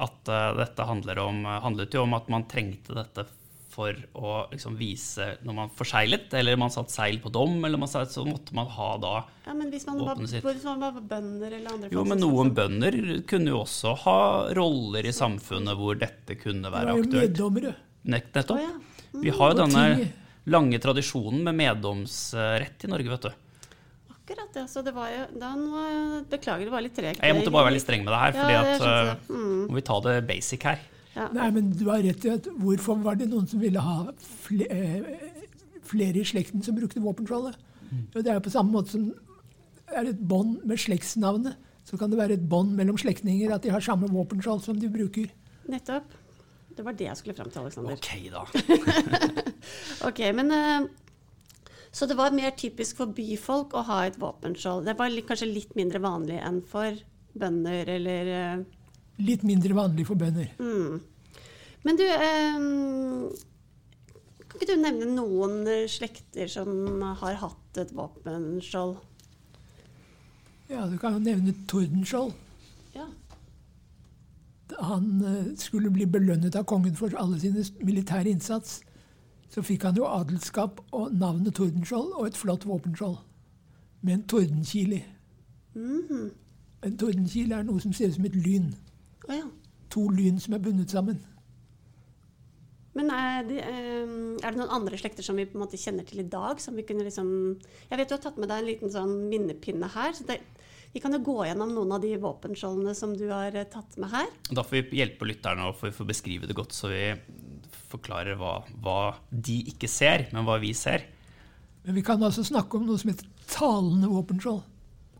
At 0.00 0.30
uh, 0.30 0.52
dette 0.58 0.86
handler 0.86 1.22
om, 1.24 1.44
handlet 1.64 1.96
jo 1.96 2.04
om 2.04 2.16
at 2.18 2.28
man 2.32 2.46
trengte 2.50 2.96
dette 2.96 3.26
for 3.70 3.94
å 4.18 4.30
liksom 4.50 4.74
vise 4.78 5.26
når 5.46 5.54
man 5.54 5.70
forseglet, 5.78 6.32
eller 6.34 6.56
man 6.58 6.72
satt 6.74 6.90
seil 6.90 7.20
på 7.22 7.30
dom, 7.30 7.58
eller 7.64 7.78
man 7.78 7.88
satt, 7.90 8.10
så 8.10 8.24
måtte 8.26 8.54
man 8.56 8.66
ha 8.66 8.88
da 8.98 9.12
Ja, 9.46 9.54
men 9.54 9.70
hvis 9.70 9.86
man, 9.86 9.98
var, 10.02 10.14
Våpenet 10.16 10.32
sitt. 10.32 10.42
hvis 10.44 10.64
man 10.66 10.80
var 10.82 10.98
bønder 11.00 11.54
eller 11.54 11.70
andre 11.76 11.90
Jo, 11.92 12.00
folk 12.02 12.08
men 12.10 12.22
noen 12.24 12.50
bønder 12.56 12.98
kunne 13.30 13.52
jo 13.54 13.60
også 13.62 13.92
ha 14.04 14.16
roller 14.58 15.06
i 15.06 15.12
samfunnet 15.14 15.78
hvor 15.78 15.94
dette 16.00 16.34
kunne 16.40 16.66
Det 16.66 16.74
være 16.74 16.90
var 16.90 16.98
jo 16.98 17.04
aktuelt. 17.06 17.30
meddommere. 17.30 17.74
Nettopp. 18.10 18.56
Oh, 18.56 18.64
ja. 18.64 19.20
Vi 19.22 19.30
har 19.38 19.52
jo 19.54 19.58
denne 19.62 19.84
lange 20.50 20.78
tradisjonen 20.82 21.42
med 21.46 21.54
meddomsrett 21.60 22.84
i 22.86 22.90
Norge, 22.90 23.10
vet 23.14 23.26
du. 23.28 23.30
Akkurat, 24.14 24.54
ja. 24.56 24.66
Så 24.70 24.82
det 24.86 24.92
var 24.94 25.10
jo 25.10 25.24
da 25.38 25.50
nå, 25.58 26.24
Beklager, 26.30 26.64
det 26.68 26.72
var 26.74 26.82
litt 26.84 26.94
tregt. 26.96 27.22
Jeg 27.22 27.36
måtte 27.36 27.50
bare 27.54 27.66
være 27.68 27.76
litt 27.78 27.84
streng 27.86 28.04
med 28.06 28.12
det 28.14 28.20
her, 28.22 28.32
Ja, 28.34 28.40
fordi 28.40 28.56
at 28.58 28.80
det. 28.80 29.34
Mm. 29.34 29.66
må 29.70 29.74
vi 29.78 29.82
ta 29.90 30.00
det 30.06 30.16
basic 30.28 30.62
her. 30.66 30.78
Ja. 31.16 31.26
Nei, 31.34 31.48
men 31.54 31.72
du 31.74 31.88
har 31.88 32.04
rett 32.04 32.24
i 32.24 32.30
at 32.36 32.46
hvorfor 32.60 33.00
var 33.02 33.18
det 33.18 33.26
noen 33.30 33.48
som 33.50 33.62
ville 33.62 33.82
ha 33.82 34.12
fle 34.44 34.68
eh, 34.70 35.26
flere 35.90 36.22
i 36.22 36.28
slekten 36.28 36.62
som 36.62 36.76
brukte 36.78 37.02
våpenskjoldet? 37.02 37.58
Jo, 37.90 38.22
det 38.22 38.30
er 38.30 38.38
jo 38.38 38.44
på 38.46 38.52
samme 38.54 38.70
måte 38.76 38.94
som 38.94 39.08
det 39.10 39.98
er 39.98 40.12
et 40.12 40.22
bånd 40.30 40.60
med 40.70 40.78
slektsnavnet. 40.78 41.58
Så 41.88 41.98
kan 41.98 42.12
det 42.12 42.20
være 42.20 42.36
et 42.38 42.46
bånd 42.46 42.76
mellom 42.78 42.98
slektninger 43.00 43.50
at 43.50 43.64
de 43.64 43.72
har 43.74 43.82
samme 43.82 44.06
våpenskjold 44.12 44.62
som 44.62 44.78
de 44.78 44.86
bruker. 44.92 45.32
Nettopp. 45.70 46.12
Det 46.76 46.84
var 46.86 46.94
det 46.96 47.08
jeg 47.08 47.18
skulle 47.18 47.34
fram 47.34 47.50
til, 47.50 47.64
Aleksander. 47.64 47.98
Ok, 47.98 48.10
da. 48.30 48.44
Ok, 50.08 50.20
men 50.38 50.52
eh, 50.54 50.86
Så 51.92 52.06
det 52.06 52.16
var 52.16 52.30
mer 52.32 52.54
typisk 52.56 53.00
for 53.02 53.10
byfolk 53.12 53.74
å 53.74 53.82
ha 53.90 54.04
et 54.06 54.20
våpenskjold. 54.22 54.86
Det 54.86 54.94
var 54.96 55.18
kanskje 55.26 55.50
litt 55.50 55.74
mindre 55.76 55.98
vanlig 56.00 56.38
enn 56.38 56.62
for 56.62 56.94
bønder 57.34 57.90
eller 57.98 58.30
eh, 58.36 58.62
Litt 59.20 59.42
mindre 59.44 59.74
vanlig 59.76 60.06
for 60.08 60.16
bønder. 60.20 60.48
mm. 60.58 61.00
Men 61.84 61.96
du 61.96 62.02
eh, 62.04 62.56
Kan 64.50 64.58
ikke 64.60 64.66
du 64.74 64.80
nevne 64.82 65.06
noen 65.14 65.62
slekter 65.88 66.48
som 66.50 66.68
har 67.22 67.38
hatt 67.40 67.78
et 67.80 67.92
våpenskjold? 67.96 68.98
Ja, 70.70 70.84
Du 70.90 70.98
kan 70.98 71.16
jo 71.16 71.22
nevne 71.24 71.54
Tordenskjold. 71.70 72.32
Ja. 72.94 73.06
han 74.80 75.08
eh, 75.24 75.48
skulle 75.58 75.90
bli 75.90 76.06
belønnet 76.06 76.56
av 76.56 76.64
kongen 76.64 76.94
for 76.96 77.14
alle 77.18 77.38
sine 77.40 77.64
militære 77.82 78.30
innsats, 78.30 78.80
så 79.50 79.62
fikk 79.66 79.82
han 79.88 79.96
jo 79.98 80.04
adelskap 80.06 80.78
og 80.94 81.12
navnet 81.14 81.54
Tordenskjold 81.58 82.12
og 82.18 82.26
et 82.28 82.36
flott 82.38 82.66
våpenskjold 82.68 83.16
med 84.02 84.14
en 84.14 84.22
tordenkile. 84.30 85.02
Mhm. 85.74 86.30
En 86.82 86.94
tordenkile 86.96 87.58
er 87.58 87.62
noe 87.66 87.80
som 87.82 87.92
ser 87.92 88.08
ut 88.08 88.14
som 88.14 88.24
et 88.24 88.36
lyn. 88.36 88.70
Å 89.28 89.36
ja. 89.36 89.48
To 89.90 90.06
lyn 90.14 90.38
som 90.40 90.54
er 90.56 90.62
bundet 90.62 90.92
sammen. 90.94 91.18
Men 92.96 93.10
er 93.14 93.44
det, 93.46 93.58
eh, 93.62 94.06
er 94.42 94.50
det 94.50 94.58
noen 94.58 94.72
andre 94.74 94.98
slekter 94.98 95.22
som 95.22 95.38
vi 95.38 95.46
på 95.46 95.54
en 95.58 95.62
måte 95.62 95.78
kjenner 95.78 96.06
til 96.06 96.22
i 96.24 96.30
dag? 96.30 96.58
som 96.60 96.74
Vi 96.74 96.82
kunne 96.86 97.06
liksom... 97.06 97.28
Jeg 97.90 97.98
vet 97.98 98.08
du 98.08 98.16
har 98.16 98.24
tatt 98.24 98.40
med 98.40 98.50
deg 98.50 98.62
en 98.62 98.70
liten 98.70 98.90
sånn 98.90 99.28
minnepinne 99.30 99.90
her. 99.94 100.12
så 100.12 100.26
det, 100.26 100.40
Vi 100.92 101.00
kan 101.00 101.14
jo 101.14 101.22
gå 101.22 101.36
gjennom 101.46 101.70
noen 101.74 101.92
av 101.94 102.02
de 102.02 102.16
våpenskjoldene 102.18 102.94
som 102.98 103.14
du 103.16 103.28
har 103.30 103.54
eh, 103.54 103.68
tatt 103.70 103.96
med 103.96 104.10
her. 104.10 104.26
Da 104.50 104.64
får 104.66 104.90
vi 104.90 104.98
hjelpe 104.98 105.28
lytterne 105.28 105.68
og 105.70 105.78
får 105.78 106.08
beskrive 106.08 106.50
det 106.50 106.58
godt, 106.58 106.74
så 106.74 106.90
vi 106.90 107.14
forklarer 107.90 108.38
hva, 108.38 108.60
hva 108.82 108.98
de 109.30 109.60
ikke 109.70 109.88
ser, 109.90 110.28
men 110.34 110.46
hva 110.46 110.58
vi 110.62 110.74
ser. 110.74 111.06
Men 111.84 111.96
vi 111.96 112.02
kan 112.06 112.22
altså 112.22 112.42
snakke 112.46 112.76
om 112.76 112.86
noe 112.86 112.98
som 113.00 113.10
heter 113.12 113.30
talende 113.50 114.10
våpenskjold. 114.10 114.60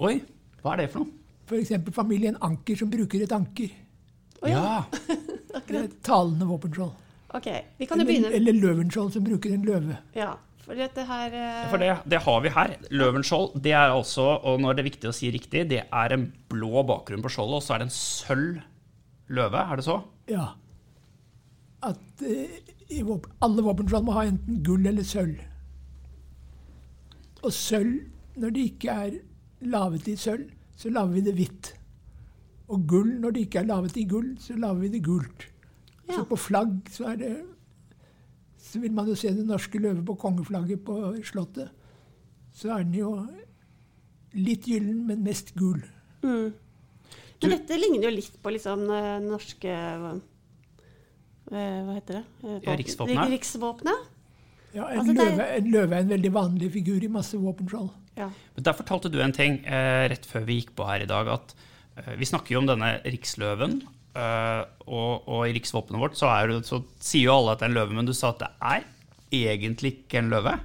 Oi, 0.02 0.18
hva 0.62 0.74
er 0.74 0.82
det 0.82 0.90
for 0.92 1.04
noe? 1.04 1.16
F.eks. 1.50 1.72
familien 1.94 2.36
Anker 2.46 2.78
som 2.78 2.90
bruker 2.90 3.24
et 3.24 3.32
anker. 3.34 3.72
Å 4.40 4.48
ja, 4.50 4.60
Ja, 4.60 4.76
Det 5.70 5.76
er 5.80 5.88
talende 6.06 6.46
våpenskjold. 6.48 6.92
ok. 7.36 7.48
Vi 7.78 7.86
kan 7.86 7.98
jo 7.98 8.04
Eller, 8.04 8.06
begynne. 8.12 8.30
eller 8.38 8.56
løvenskjold 8.62 9.12
som 9.12 9.24
bruker 9.26 9.52
en 9.54 9.66
løve. 9.66 9.98
Ja, 10.16 10.32
for 10.64 10.78
dette 10.78 11.04
her 11.08 11.34
eh, 11.34 11.68
for 11.70 11.82
det, 11.82 11.90
det 12.10 12.20
har 12.24 12.40
vi 12.44 12.52
her. 12.54 12.76
Løvenskjold, 12.90 13.58
det 13.62 13.72
er 13.74 13.90
altså, 13.94 14.26
og 14.46 14.60
når 14.62 14.74
det 14.78 14.84
er 14.84 14.88
viktig 14.90 15.10
å 15.10 15.14
si 15.16 15.30
riktig, 15.34 15.66
det 15.70 15.82
er 15.90 16.14
en 16.16 16.28
blå 16.52 16.82
bakgrunn 16.88 17.22
på 17.24 17.32
skjoldet, 17.34 17.58
og 17.60 17.66
så 17.66 17.74
er 17.76 17.82
det 17.84 17.88
en 17.90 17.96
sølv 17.96 18.60
løve, 19.30 19.62
er 19.62 19.76
det 19.80 19.86
så? 19.86 19.98
Ja. 20.30 20.46
At 21.86 22.22
uh, 22.22 22.56
i 22.90 23.02
våpen, 23.06 23.32
alle 23.46 23.62
våpenskjold 23.66 24.06
må 24.08 24.14
ha 24.16 24.24
enten 24.28 24.62
gull 24.66 24.86
eller 24.90 25.06
sølv. 25.06 25.38
Og 27.42 27.52
sølv, 27.56 28.00
når 28.36 28.52
det 28.56 28.64
ikke 28.72 28.96
er 29.04 29.14
laget 29.70 30.08
i 30.12 30.16
sølv, 30.20 30.48
så 30.76 30.90
lager 30.92 31.14
vi 31.16 31.22
det 31.24 31.34
hvitt. 31.38 31.70
Og 32.70 32.84
gull, 32.86 33.08
når 33.20 33.32
det 33.34 33.46
ikke 33.48 33.58
er 33.64 33.66
laget 33.66 33.96
i 33.98 34.04
gull, 34.06 34.28
så 34.38 34.54
lager 34.58 34.80
vi 34.84 34.88
det 34.94 35.02
gult. 35.06 35.46
Ja. 36.08 36.14
Så 36.20 36.24
på 36.30 36.36
flagg 36.38 36.76
så 36.90 37.08
er 37.12 37.16
det 37.20 37.32
Så 38.60 38.78
vil 38.82 38.92
man 38.94 39.08
jo 39.08 39.14
se 39.18 39.30
det 39.34 39.44
norske 39.48 39.78
løvet 39.80 40.04
på 40.06 40.14
kongeflagget 40.20 40.82
på 40.84 40.94
Slottet. 41.26 41.70
Så 42.54 42.70
er 42.74 42.84
den 42.84 42.94
jo 42.94 43.12
litt 44.36 44.66
gyllen, 44.68 45.06
men 45.08 45.24
mest 45.24 45.54
gul. 45.56 45.80
mm. 46.22 46.52
Du- 47.40 47.48
Men 47.48 47.56
dette 47.56 47.78
ligner 47.80 48.04
jo 48.04 48.10
litt 48.14 48.34
på 48.42 48.52
liksom 48.52 48.82
eh, 48.92 49.18
norske 49.24 49.70
eh, 49.72 50.20
Hva 51.50 51.94
heter 51.96 52.18
det? 52.20 52.24
Eh, 52.44 52.58
Ja, 52.66 52.76
riksvåpenet. 52.76 53.30
Riksvåpenet. 53.32 54.08
Ja, 54.74 54.84
en, 54.92 54.98
Altså, 55.00 55.14
løve, 55.16 55.46
en 55.56 55.70
løve 55.72 55.96
er 55.96 56.00
en 56.04 56.08
veldig 56.12 56.32
vanlig 56.32 56.70
figur 56.76 57.02
i 57.02 57.08
masse 57.10 57.34
våpenskjold. 57.40 57.88
Ja. 58.20 58.28
Der 58.60 58.72
fortalte 58.76 59.10
du 59.10 59.18
en 59.24 59.32
ting 59.32 59.64
eh, 59.64 60.08
rett 60.12 60.26
før 60.28 60.44
vi 60.46 60.60
gikk 60.60 60.74
på 60.76 60.86
her 60.86 61.00
i 61.02 61.06
dag, 61.10 61.26
at 61.32 61.54
vi 62.18 62.28
snakker 62.28 62.54
jo 62.54 62.62
om 62.62 62.68
denne 62.70 62.92
riksløven. 63.04 63.82
eh, 64.14 64.62
og, 64.86 65.28
og 65.28 65.42
i 65.48 65.52
riksvåpenet 65.56 66.00
vårt 66.02 66.16
så, 66.18 66.26
er 66.32 66.54
så 66.66 66.82
sier 66.98 67.28
jo 67.28 67.36
alle 67.36 67.52
at 67.52 67.60
det 67.60 67.68
er 67.68 67.72
en 67.74 67.78
løve, 67.80 67.94
men 67.98 68.06
du 68.08 68.12
sa 68.16 68.32
at 68.34 68.40
det 68.42 68.50
er 68.60 68.86
egentlig 69.30 69.92
ikke 70.00 70.18
en 70.18 70.30
løve? 70.32 70.56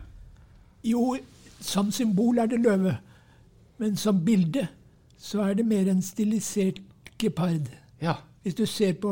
Jo, 0.86 1.15
som 1.62 1.91
symbol 1.94 2.39
er 2.41 2.48
det 2.50 2.62
løve, 2.63 2.98
men 3.82 3.96
som 3.98 4.20
bilde 4.25 4.67
så 5.17 5.41
er 5.50 5.55
det 5.58 5.65
mer 5.65 5.88
en 5.89 6.01
stilisert 6.05 6.79
gepard. 7.22 7.70
Ja. 8.01 8.17
Hvis 8.44 8.55
du 8.58 8.65
ser 8.70 8.94
på 9.01 9.12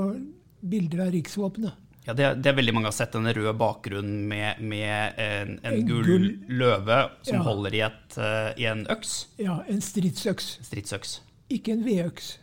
bilder 0.61 1.07
av 1.07 1.11
riksvåpenet. 1.15 1.73
Ja, 2.05 2.13
det, 2.13 2.27
det 2.43 2.49
er 2.51 2.55
veldig 2.57 2.73
mange 2.75 2.89
har 2.89 2.95
sett 2.97 3.13
den 3.15 3.29
røde 3.31 3.53
bakgrunnen 3.57 4.25
med, 4.27 4.59
med 4.59 5.15
en, 5.23 5.53
en 5.63 5.77
En 5.79 5.85
gul 5.87 6.03
gul, 6.05 6.25
løve 6.51 6.97
som 7.23 7.37
Ja. 7.39 7.43
holder 7.47 7.77
i, 7.77 7.81
et, 7.85 8.17
eh, 8.19 8.49
i 8.59 8.65
en 8.67 8.83
øks. 8.91 9.13
Ja, 9.39 9.61
en 9.71 9.79
stridsøks. 9.81 10.49
Stridsøks. 10.67 11.21
Ikke 11.53 11.75
en 11.75 11.85
vedøks. 11.85 12.33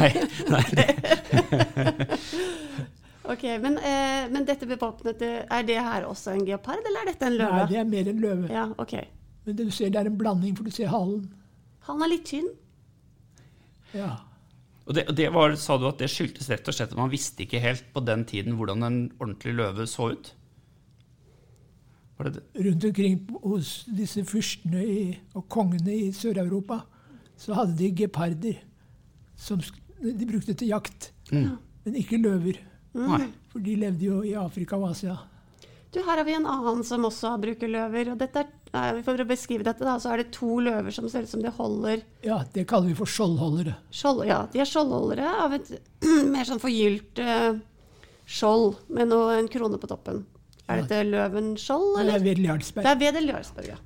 Nei, 0.00 0.10
nei 0.50 0.64
Ok, 3.30 3.44
men, 3.62 3.76
eh, 3.78 4.24
men 4.32 4.46
dette 4.48 4.66
våpenet, 4.66 5.20
er 5.22 5.66
det 5.66 5.76
her 5.78 6.06
også 6.08 6.32
en 6.34 6.42
geopard, 6.48 6.80
eller 6.82 7.04
er 7.04 7.12
dette 7.12 7.28
en 7.28 7.36
løve? 7.36 7.58
Nei, 7.60 7.68
det 7.70 7.78
er 7.78 7.86
mer 7.86 8.08
en 8.10 8.24
løve. 8.24 8.48
Ja, 8.50 8.64
ok. 8.82 8.96
Men 9.46 9.58
det 9.58 9.68
du 9.68 9.70
ser, 9.74 9.92
det 9.92 10.00
er 10.00 10.10
en 10.10 10.18
blanding, 10.18 10.56
for 10.58 10.66
du 10.66 10.74
ser 10.74 10.90
halen. 10.90 11.28
Han 11.86 12.02
er 12.02 12.10
litt 12.10 12.26
tynn. 12.26 12.48
Ja. 13.94 14.10
og 14.86 14.94
det, 14.94 15.04
det 15.18 15.28
var, 15.34 15.54
sa 15.58 15.74
du 15.78 15.88
at 15.88 15.98
det 15.98 16.10
skyldtes 16.12 16.46
rett 16.50 16.68
og 16.70 16.74
slett 16.76 16.92
at 16.94 16.98
man 16.98 17.10
visste 17.10 17.42
ikke 17.42 17.62
helt 17.62 17.88
på 17.90 18.02
den 18.06 18.22
tiden 18.22 18.54
hvordan 18.54 18.86
en 18.86 19.00
ordentlig 19.18 19.56
løve 19.58 19.86
så 19.90 20.12
ut? 20.14 20.30
Var 22.18 22.28
det 22.28 22.36
det? 22.36 22.44
Rundt 22.66 22.86
omkring 22.90 23.16
hos 23.42 23.72
disse 23.98 24.22
fyrstene 24.28 24.84
i, 24.84 25.02
og 25.38 25.46
kongene 25.50 25.94
i 25.94 26.10
Sør-Europa 26.14 26.82
så 27.40 27.56
hadde 27.56 27.76
de 27.80 27.88
geparder 28.02 28.58
som 29.40 29.60
de 30.00 30.26
brukte 30.28 30.52
til 30.60 30.68
jakt. 30.74 31.10
Mm. 31.32 31.56
Men 31.86 31.96
ikke 32.02 32.20
løver, 32.20 32.60
Mm. 32.92 33.28
for 33.52 33.62
de 33.62 33.76
levde 33.78 34.02
jo 34.02 34.16
i 34.26 34.32
Afrika 34.34 34.74
og 34.76 34.88
Asia. 34.90 35.14
Du, 35.94 36.00
her 36.02 36.16
har 36.18 36.24
vi 36.26 36.32
en 36.34 36.46
annen 36.46 36.82
som 36.86 37.04
også 37.06 37.36
bruker 37.42 37.70
løver. 37.70 38.10
og 38.12 38.18
dette 38.18 38.42
er, 38.42 38.48
eh, 38.74 39.00
For 39.02 39.14
å 39.16 39.26
beskrive 39.26 39.62
dette, 39.64 39.78
da, 39.86 39.94
så 39.98 40.10
er 40.12 40.16
det 40.24 40.32
to 40.32 40.58
løver 40.58 40.90
som 40.92 41.08
ser 41.08 41.22
ut 41.22 41.28
som 41.28 41.40
de 41.42 41.50
holder 41.50 42.02
Ja, 42.22 42.40
det 42.52 42.66
kaller 42.66 42.88
vi 42.88 42.94
for 42.94 43.06
skjoldholdere. 43.06 43.76
skjold... 43.90 44.26
Ja, 44.26 44.46
de 44.52 44.58
er 44.60 44.64
skjoldholdere 44.66 45.28
av 45.44 45.52
et 45.54 45.70
mer 46.34 46.44
sånn 46.44 46.60
forgylt 46.62 47.18
uh, 47.22 47.58
skjold 48.26 48.76
med 48.88 49.08
noe, 49.10 49.38
en 49.38 49.48
krone 49.48 49.78
på 49.78 49.86
toppen. 49.90 50.24
Er 50.68 50.76
Ja. 50.76 50.82
dette 50.82 51.00
løvenskjold, 51.10 51.96
Det 51.96 52.00
eller? 52.04 52.14
er 52.14 52.26
Wedel 52.26 52.58
Det 52.74 52.86
er 52.86 53.00
Wedel 53.00 53.26
Jarlsberg, 53.32 53.68
ja. 53.68 53.76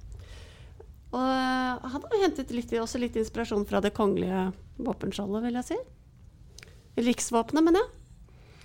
Og 1.15 1.23
eh, 1.23 1.89
han 1.95 2.05
har 2.09 2.23
hentet 2.25 2.51
litt, 2.55 2.73
også 2.81 2.99
litt 2.99 3.17
inspirasjon 3.21 3.67
fra 3.69 3.81
det 3.85 3.93
kongelige 3.95 4.49
våpenskjoldet, 4.83 5.45
vil 5.47 5.59
jeg 5.61 5.69
si. 5.69 5.79
Riksvåpenet, 7.07 7.65
mener 7.67 7.83
jeg. 7.85 7.91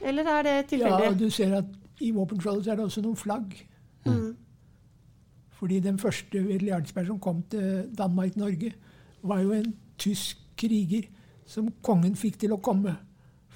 Eller 0.10 0.29
er 0.32 0.46
det 0.48 0.53
Ja, 0.56 0.63
tilfeldig? 0.72 1.08
og 1.12 1.18
du 1.20 1.29
ser 1.34 1.58
at 1.60 2.01
i 2.01 2.12
våpenskjoldet 2.15 2.70
er 2.72 2.79
det 2.79 2.86
også 2.88 3.03
noen 3.03 3.20
flagg. 3.20 3.53
Mm. 4.08 4.32
Fordi 5.60 5.79
den 5.84 5.98
første 6.00 6.39
Wedel 6.46 6.70
Jarlsberg 6.72 7.10
som 7.10 7.20
kom 7.20 7.41
til 7.51 7.89
Danmark-Norge, 7.98 8.74
var 9.27 9.41
jo 9.44 9.51
en 9.58 9.74
tysk 10.00 10.39
kriger 10.58 11.10
som 11.50 11.68
kongen 11.84 12.15
fikk 12.15 12.38
til 12.39 12.53
å 12.56 12.62
komme 12.63 12.94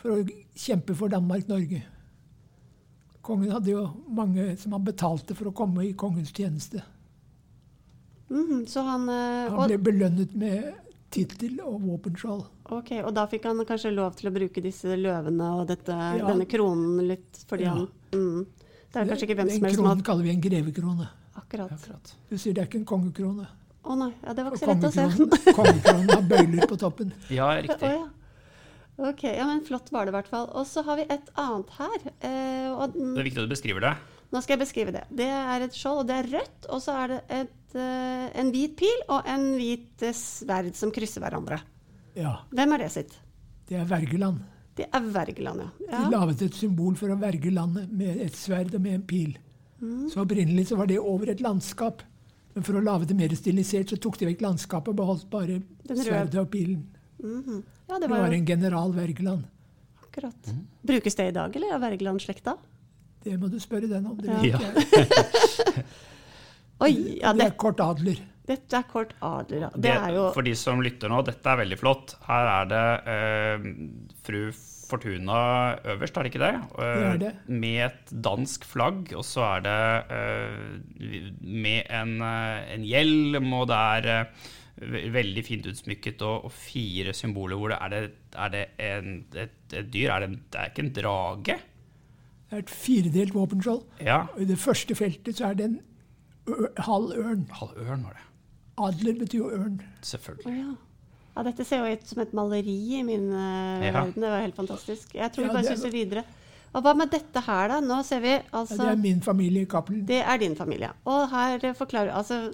for 0.02 0.18
å 0.18 0.26
kjempe 0.60 0.96
for 1.00 1.08
Danmark-Norge. 1.14 1.80
Kongen 3.24 3.54
hadde 3.56 3.72
jo 3.72 3.86
mange 4.12 4.50
som 4.60 4.76
han 4.76 4.84
betalte 4.84 5.36
for 5.38 5.48
å 5.48 5.56
komme 5.56 5.86
i 5.88 5.94
kongens 5.96 6.34
tjeneste. 6.36 6.84
Mhm, 8.30 8.66
så 8.68 8.82
han, 8.88 9.08
eh, 9.10 9.50
Han 9.50 9.60
og, 9.60 9.68
ble 9.68 9.78
belønnet 9.78 10.34
med 10.36 10.74
tittel 11.12 11.60
og 11.62 11.82
våpenskjold. 11.82 12.46
ok, 12.72 12.92
og 13.06 13.14
da 13.14 13.26
fikk 13.28 13.44
han 13.46 13.58
kanskje 13.66 13.92
lov 13.94 14.16
til 14.16 14.30
å 14.32 14.34
bruke 14.34 14.62
disse 14.64 14.96
løvene 14.98 15.50
og 15.60 15.68
dette, 15.68 15.90
Ja. 15.94 16.26
denne 16.28 16.46
kronen 16.50 17.08
litt, 17.08 17.44
fordi 17.48 17.64
Ja. 17.64 17.74
han 17.76 17.88
mm, 18.12 18.46
Det 18.94 19.02
er 19.02 19.06
kanskje 19.06 19.28
ikke 19.28 19.36
hvem 19.36 19.48
Den 19.48 19.56
som 19.58 19.64
helst 19.64 19.76
som 19.76 19.84
kronen 19.86 19.98
har 19.98 20.04
kaller 20.06 20.24
vi 20.24 20.30
en 20.30 20.42
grevekrone. 20.42 21.08
Akkurat. 21.36 21.72
Akkurat. 21.72 22.14
Du 22.30 22.38
sier 22.38 22.54
det 22.54 22.62
er 22.62 22.68
ikke 22.68 22.80
en 22.80 22.86
kongekrone. 22.86 23.48
Å 23.84 23.98
nei, 23.98 24.14
ja, 24.24 24.34
det 24.34 24.44
var 24.46 24.52
ikke 24.52 24.60
så 24.60 24.68
lett 24.68 24.84
å 24.84 24.92
se. 24.92 25.54
kongekronen, 25.54 26.10
har 26.10 26.22
bøyler 26.22 26.68
på 26.68 26.78
toppen. 26.80 27.12
Ja, 27.30 27.50
riktig. 27.62 27.82
ja. 27.82 28.08
Ok, 29.00 29.24
ja, 29.24 29.46
men 29.46 29.62
flott 29.66 29.90
var 29.92 30.06
det 30.06 30.14
i 30.14 30.18
hvert 30.22 30.28
fall. 30.30 30.48
Og 30.54 30.66
så 30.70 30.84
har 30.86 30.96
vi 30.98 31.02
et 31.10 31.30
annet 31.36 31.70
her. 31.80 31.98
Eh, 32.22 32.70
og 32.72 32.94
Det 32.94 33.18
er 33.18 33.24
viktig 33.24 33.42
at 33.42 33.50
du 33.50 33.56
beskriver 33.56 33.82
det. 33.82 33.98
Nå 34.32 34.42
skal 34.42 34.58
jeg 34.58 34.68
beskrive 34.68 34.92
det. 34.94 35.04
Det 35.14 35.26
er 35.26 35.62
et 35.62 35.72
skjold, 35.74 36.00
og 36.02 36.08
det 36.08 36.16
er 36.26 36.30
rødt. 36.40 36.70
Og 36.70 36.80
så 36.82 36.94
er 37.04 37.08
det 37.08 37.22
et 37.30 37.48
eh, 37.48 37.48
en 37.82 38.52
hvit 38.54 38.76
pil 38.78 39.04
og 39.10 39.26
en 39.30 39.46
hvit 39.58 40.04
eh, 40.06 40.14
sverd 40.14 40.74
som 40.78 40.92
krysser 40.94 41.22
hverandre. 41.24 41.60
Ja, 42.16 42.36
Hvem 42.54 42.74
er 42.76 42.84
det 42.86 42.92
sitt? 42.94 43.14
det 43.70 43.80
er 43.80 43.86
Vergeland. 43.90 44.42
Det 44.76 44.88
er 44.94 45.02
Vergeland, 45.14 45.62
ja. 45.62 45.70
De 45.80 45.92
ja. 45.92 46.10
laget 46.10 46.42
et 46.42 46.54
symbol 46.58 46.96
for 46.98 47.10
å 47.14 47.18
verge 47.22 47.52
landet 47.54 47.92
med 47.94 48.18
et 48.22 48.36
sverd 48.38 48.74
og 48.76 48.82
med 48.82 48.94
en 49.00 49.06
pil. 49.10 49.36
Mm. 49.82 50.10
Så 50.10 50.22
opprinnelig 50.24 50.68
så 50.70 50.78
var 50.80 50.88
det 50.90 51.00
over 51.00 51.30
et 51.30 51.42
landskap. 51.42 52.02
Men 52.54 52.64
for 52.64 52.78
å 52.78 52.82
lage 52.86 53.08
det 53.10 53.16
mer 53.18 53.34
stilisert, 53.38 53.90
så 53.90 53.98
tok 53.98 54.18
de 54.20 54.28
vekk 54.30 54.42
landskapet 54.46 54.90
og 54.94 54.98
beholdt 55.00 55.30
bare 55.30 55.60
sverdet 55.90 56.38
og 56.42 56.50
pilen. 56.54 56.84
Mhm. 57.24 57.64
ja, 57.90 57.96
Det 57.98 58.02
det 58.02 58.10
var 58.10 58.20
var 58.28 58.34
en 58.34 58.46
general 58.46 58.92
Wergeland. 58.94 59.44
akkurat. 60.04 60.54
Brukes 60.84 61.16
det 61.16 61.28
i 61.28 61.32
dag, 61.32 61.56
eller? 61.56 61.74
er 61.74 61.80
Wergeland-slekta? 61.80 62.58
Det 63.24 63.40
må 63.40 63.48
du 63.50 63.58
spørre 63.60 63.88
den 63.88 64.06
om. 64.06 64.18
Det 64.18 64.30
Ja. 64.46 64.58
vet 64.58 64.92
jeg. 64.92 65.86
Oi, 66.82 67.20
ja, 67.22 67.32
det 67.34 67.40
det, 67.40 67.48
er 67.52 67.58
kort 67.58 67.80
adler. 67.80 68.18
dette 68.48 68.76
er 68.76 68.84
kort 68.90 69.14
adler, 69.22 69.60
ja. 69.68 69.70
Det 69.76 69.82
Det, 69.86 69.92
er 69.94 70.14
jo 70.18 70.24
For 70.34 70.42
de 70.44 70.54
som 70.56 70.82
lytter 70.82 71.10
nå, 71.10 71.22
dette 71.24 71.46
er 71.50 71.60
veldig 71.62 71.78
flott. 71.80 72.16
Her 72.28 72.50
er 72.58 72.66
det 72.72 72.86
eh, 73.14 73.68
fru 74.26 74.40
Fortuna 74.94 75.78
øverst, 75.94 76.18
er 76.18 76.24
det 76.28 76.34
ikke 76.34 76.42
det? 76.44 76.56
Eh, 76.78 76.98
Det 76.98 77.06
er 77.14 77.18
det. 77.22 77.32
Med 77.48 77.80
et 77.86 78.12
dansk 78.26 78.66
flagg, 78.68 79.14
og 79.16 79.24
så 79.26 79.46
er 79.56 79.64
det 79.66 79.78
eh, 80.18 81.38
med 81.42 81.88
en, 81.90 82.18
eh, 82.22 82.74
en 82.76 82.84
hjelm, 82.84 83.54
og 83.54 83.68
det 83.72 83.80
er 83.80 84.10
eh, 84.18 85.08
veldig 85.14 85.44
fint 85.48 85.66
utsmykket, 85.72 86.22
og, 86.28 86.46
og 86.50 86.52
fire 86.52 87.14
symboler 87.16 87.56
hvor 87.58 87.72
det 87.74 87.80
er 87.80 87.90
det, 87.96 88.04
er 88.36 88.50
det 88.54 88.66
en, 88.90 89.16
et, 89.46 89.56
et 89.72 89.90
dyr? 89.94 90.12
Er 90.18 90.20
det, 90.26 90.30
en, 90.34 90.38
det 90.52 90.60
er 90.60 90.70
ikke 90.74 90.86
en 90.86 90.94
drage? 91.00 91.58
Det 92.50 92.60
er 92.60 92.66
et 92.68 92.70
firedelt 92.84 93.34
våpenskjold. 93.34 93.82
Ja. 94.04 94.20
Og 94.36 94.42
I 94.44 94.52
det 94.52 94.60
første 94.62 94.94
feltet 95.00 95.40
så 95.40 95.48
er 95.50 95.58
det 95.58 95.66
en 95.72 95.80
halv 96.88 97.14
ørn. 97.18 97.48
Halv 97.60 97.78
ørn 97.84 98.04
var 98.08 98.18
det. 98.18 98.26
Adler 98.84 99.20
betyr 99.20 99.38
jo 99.38 99.50
ørn. 99.54 99.82
Selvfølgelig. 100.02 100.54
Ja. 100.58 100.76
ja, 101.36 101.44
dette 101.50 101.66
ser 101.68 101.84
jo 101.84 101.94
ut 101.94 102.08
som 102.10 102.24
et 102.24 102.34
maleri 102.34 102.78
i 103.00 103.04
min 103.06 103.30
uh, 103.32 103.84
Ja. 103.84 103.92
verden. 103.92 104.22
Det 104.22 104.32
var 104.32 104.42
helt 104.42 104.58
fantastisk. 104.58 105.14
Jeg 105.16 105.32
tror 105.32 105.46
Ja, 105.46 105.52
vi 105.52 105.60
bare 105.60 105.76
suser 105.78 105.94
videre. 105.94 106.26
Og 106.74 106.82
hva 106.82 106.96
med 106.98 107.12
dette 107.14 107.42
her, 107.46 107.68
da? 107.70 107.80
Nå 107.86 108.00
ser 108.04 108.20
vi 108.24 108.32
Ja, 108.34 108.42
altså 108.64 108.80
det 108.82 108.92
er 108.92 109.02
min 109.02 109.22
familie 109.22 109.62
i 109.62 109.70
Cappelen. 109.70 110.06
Det 110.10 110.22
er 110.22 110.38
din 110.42 110.56
familie. 110.56 110.90
Og 111.06 111.30
her 111.30 111.74
forklarer 111.78 112.16
altså 112.18 112.54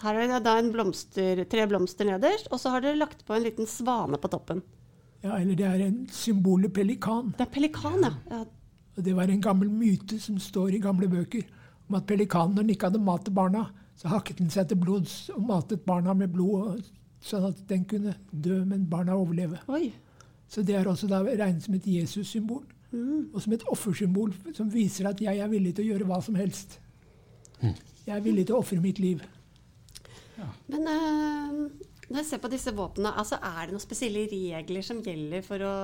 her 0.00 0.16
er 0.16 0.30
det 0.30 0.44
da 0.46 0.56
en 0.56 0.70
blomster, 0.72 1.42
tre 1.50 1.66
blomster 1.68 2.08
nederst, 2.08 2.48
og 2.50 2.60
så 2.60 2.70
har 2.72 2.80
dere 2.80 2.96
lagt 2.96 3.26
på 3.26 3.34
en 3.36 3.44
liten 3.44 3.66
svane 3.68 4.16
på 4.16 4.30
toppen. 4.32 4.62
Ja, 5.20 5.34
eller 5.36 5.58
det 5.58 5.66
er 5.66 5.82
en 5.84 6.06
symbolet 6.08 6.72
pelikan. 6.72 7.34
Det 7.36 7.44
er 7.44 7.52
pelikan, 7.52 8.00
ja. 8.06 8.12
ja. 8.30 8.44
Og 8.96 9.04
det 9.04 9.12
var 9.16 9.28
en 9.28 9.42
gammel 9.44 9.68
myte 9.68 10.16
som 10.22 10.38
står 10.40 10.78
i 10.78 10.80
gamle 10.80 11.08
bøker 11.10 11.44
om 11.90 11.98
at 11.98 12.06
pelikanen, 12.08 12.54
når 12.54 12.64
den 12.64 12.74
ikke 12.76 12.90
hadde 12.90 13.02
mat 13.02 13.26
til 13.26 13.34
barna, 13.36 13.66
så 13.98 14.08
hakket 14.14 14.38
den 14.40 14.50
seg 14.52 14.70
til 14.70 14.78
blods 14.80 15.14
og 15.34 15.42
matet 15.48 15.82
barna 15.84 16.14
med 16.16 16.30
blod, 16.32 16.86
sånn 17.20 17.50
at 17.50 17.58
den 17.68 17.82
kunne 17.88 18.14
dø, 18.30 18.62
men 18.64 18.86
barna 18.88 19.18
overleve. 19.18 19.60
Oi. 19.68 19.90
Så 20.50 20.64
det 20.66 20.78
er 20.78 20.88
også 20.88 21.10
da 21.10 21.20
regnet 21.26 21.66
som 21.66 21.76
et 21.76 21.86
Jesus-symbol. 21.86 22.62
Og 22.90 23.36
som 23.42 23.52
et 23.54 23.66
offersymbol 23.70 24.32
som 24.56 24.70
viser 24.72 25.06
at 25.10 25.20
jeg 25.22 25.38
er 25.38 25.50
villig 25.50 25.76
til 25.76 25.84
å 25.84 25.92
gjøre 25.92 26.08
hva 26.08 26.18
som 26.24 26.38
helst. 26.38 26.80
Jeg 27.60 28.16
er 28.16 28.24
villig 28.24 28.48
til 28.48 28.56
å 28.56 28.62
ofre 28.64 28.80
mitt 28.82 28.98
liv. 29.02 29.20
Men 30.72 30.88
uh, 30.88 31.60
når 32.08 32.22
jeg 32.22 32.28
ser 32.30 32.42
på 32.42 32.50
disse 32.50 32.72
våpnene, 32.74 33.12
altså 33.20 33.36
er 33.36 33.68
det 33.68 33.76
noen 33.76 33.84
spesielle 33.84 34.24
regler 34.32 34.86
som 34.86 35.02
gjelder 35.04 35.44
for 35.46 35.62
å 35.62 35.74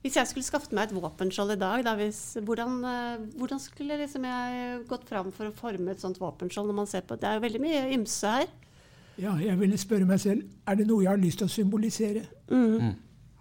Hvis 0.00 0.16
jeg 0.16 0.26
skulle 0.30 0.46
skaffet 0.46 0.72
meg 0.72 0.88
et 0.88 0.94
våpenskjold 0.96 1.52
i 1.52 1.58
dag, 1.60 1.82
da, 1.84 1.92
hvis, 1.98 2.38
hvordan, 2.44 2.78
eh, 2.88 3.24
hvordan 3.36 3.58
skulle 3.60 3.98
liksom 4.00 4.24
jeg 4.24 4.78
gått 4.88 5.04
fram 5.08 5.28
for 5.32 5.50
å 5.50 5.52
forme 5.52 5.92
et 5.92 6.00
sånt 6.00 6.20
våpenskjold? 6.20 6.70
når 6.70 6.74
man 6.74 6.86
ser 6.86 7.00
på, 7.00 7.16
Det 7.16 7.28
er 7.28 7.34
jo 7.34 7.40
veldig 7.40 7.60
mye 7.60 7.82
ymse 7.92 8.26
her. 8.26 8.46
Ja, 9.18 9.34
jeg 9.36 9.60
ville 9.60 9.76
spørre 9.76 10.06
meg 10.08 10.20
selv 10.20 10.42
er 10.66 10.74
det 10.74 10.86
noe 10.86 11.02
jeg 11.02 11.10
har 11.10 11.20
lyst 11.20 11.38
til 11.38 11.44
å 11.44 11.52
symbolisere. 11.52 12.22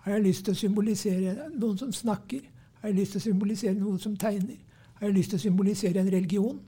Har 0.03 0.11
jeg 0.13 0.23
lyst 0.23 0.45
til 0.45 0.51
å 0.51 0.57
symbolisere 0.57 1.49
noen 1.55 1.77
som 1.77 1.91
snakker? 1.93 2.41
Har 2.81 2.89
jeg 2.89 2.97
lyst 2.97 3.11
til 3.11 3.19
å 3.19 3.23
symbolisere 3.23 3.73
noen 3.73 3.99
som 3.99 4.17
tegner? 4.17 4.57
Har 4.99 5.07
jeg 5.07 5.15
lyst 5.15 5.29
til 5.29 5.39
å 5.39 5.41
symbolisere 5.41 5.99
en 5.99 6.11
religion? 6.11 6.59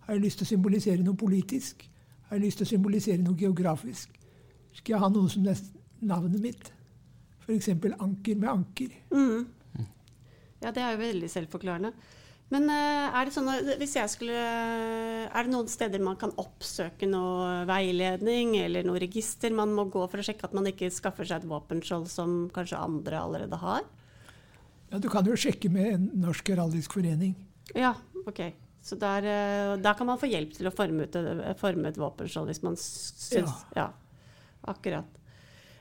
Har 0.00 0.14
jeg 0.14 0.22
lyst 0.22 0.38
til 0.38 0.44
å 0.44 0.48
symbolisere 0.48 1.02
noe 1.02 1.16
politisk? 1.16 1.90
Har 2.28 2.36
jeg 2.36 2.44
lyst 2.44 2.58
til 2.58 2.66
å 2.66 2.68
symbolisere 2.68 3.22
noe 3.22 3.38
geografisk? 3.38 4.10
Skal 4.72 4.92
jeg 4.94 5.00
ha 5.00 5.08
noe 5.08 5.30
som 5.30 5.46
er 5.46 5.60
navnet 6.00 6.40
mitt? 6.40 6.72
F.eks. 7.46 7.70
anker 8.02 8.38
med 8.38 8.50
anker. 8.50 8.94
Ja, 10.62 10.72
det 10.74 10.82
er 10.82 10.94
jo 10.96 11.02
veldig 11.04 11.28
selvforklarende. 11.30 11.92
Men 12.52 12.68
eh, 12.70 13.06
er 13.10 13.26
det 13.26 13.34
sånn 13.34 13.48
at 13.50 13.72
hvis 13.80 13.96
jeg 13.96 14.10
skulle 14.12 14.34
Er 14.38 15.34
det 15.34 15.50
noen 15.50 15.66
steder 15.70 16.02
man 16.04 16.18
kan 16.20 16.30
oppsøke 16.38 17.08
noe 17.10 17.64
veiledning 17.66 18.54
eller 18.60 18.86
noe 18.86 19.00
register 19.02 19.50
man 19.54 19.72
må 19.74 19.88
gå 19.90 20.04
for 20.06 20.22
å 20.22 20.26
sjekke 20.26 20.46
at 20.46 20.54
man 20.54 20.68
ikke 20.70 20.92
skaffer 20.94 21.26
seg 21.26 21.42
et 21.42 21.50
våpenskjold 21.50 22.06
som 22.12 22.36
kanskje 22.54 22.78
andre 22.78 23.18
allerede 23.18 23.58
har? 23.58 23.82
Ja, 24.92 25.00
du 25.02 25.10
kan 25.10 25.26
jo 25.26 25.34
sjekke 25.34 25.72
med 25.74 25.90
en 25.90 26.06
norsk 26.22 26.46
heraldisk 26.52 26.94
forening. 26.94 27.34
Ja, 27.74 27.96
OK. 28.22 28.44
Så 28.86 28.94
der, 28.94 29.26
eh, 29.26 29.74
der 29.82 29.98
kan 29.98 30.06
man 30.06 30.22
få 30.22 30.30
hjelp 30.30 30.54
til 30.54 30.70
å 30.70 30.74
forme, 30.74 31.08
ut, 31.10 31.18
forme 31.58 31.90
et 31.90 31.98
våpenskjold 31.98 32.52
hvis 32.52 32.62
man 32.62 32.78
syns 32.78 33.66
ja. 33.74 33.88
Ja. 33.88 33.88
akkurat. 34.70 35.10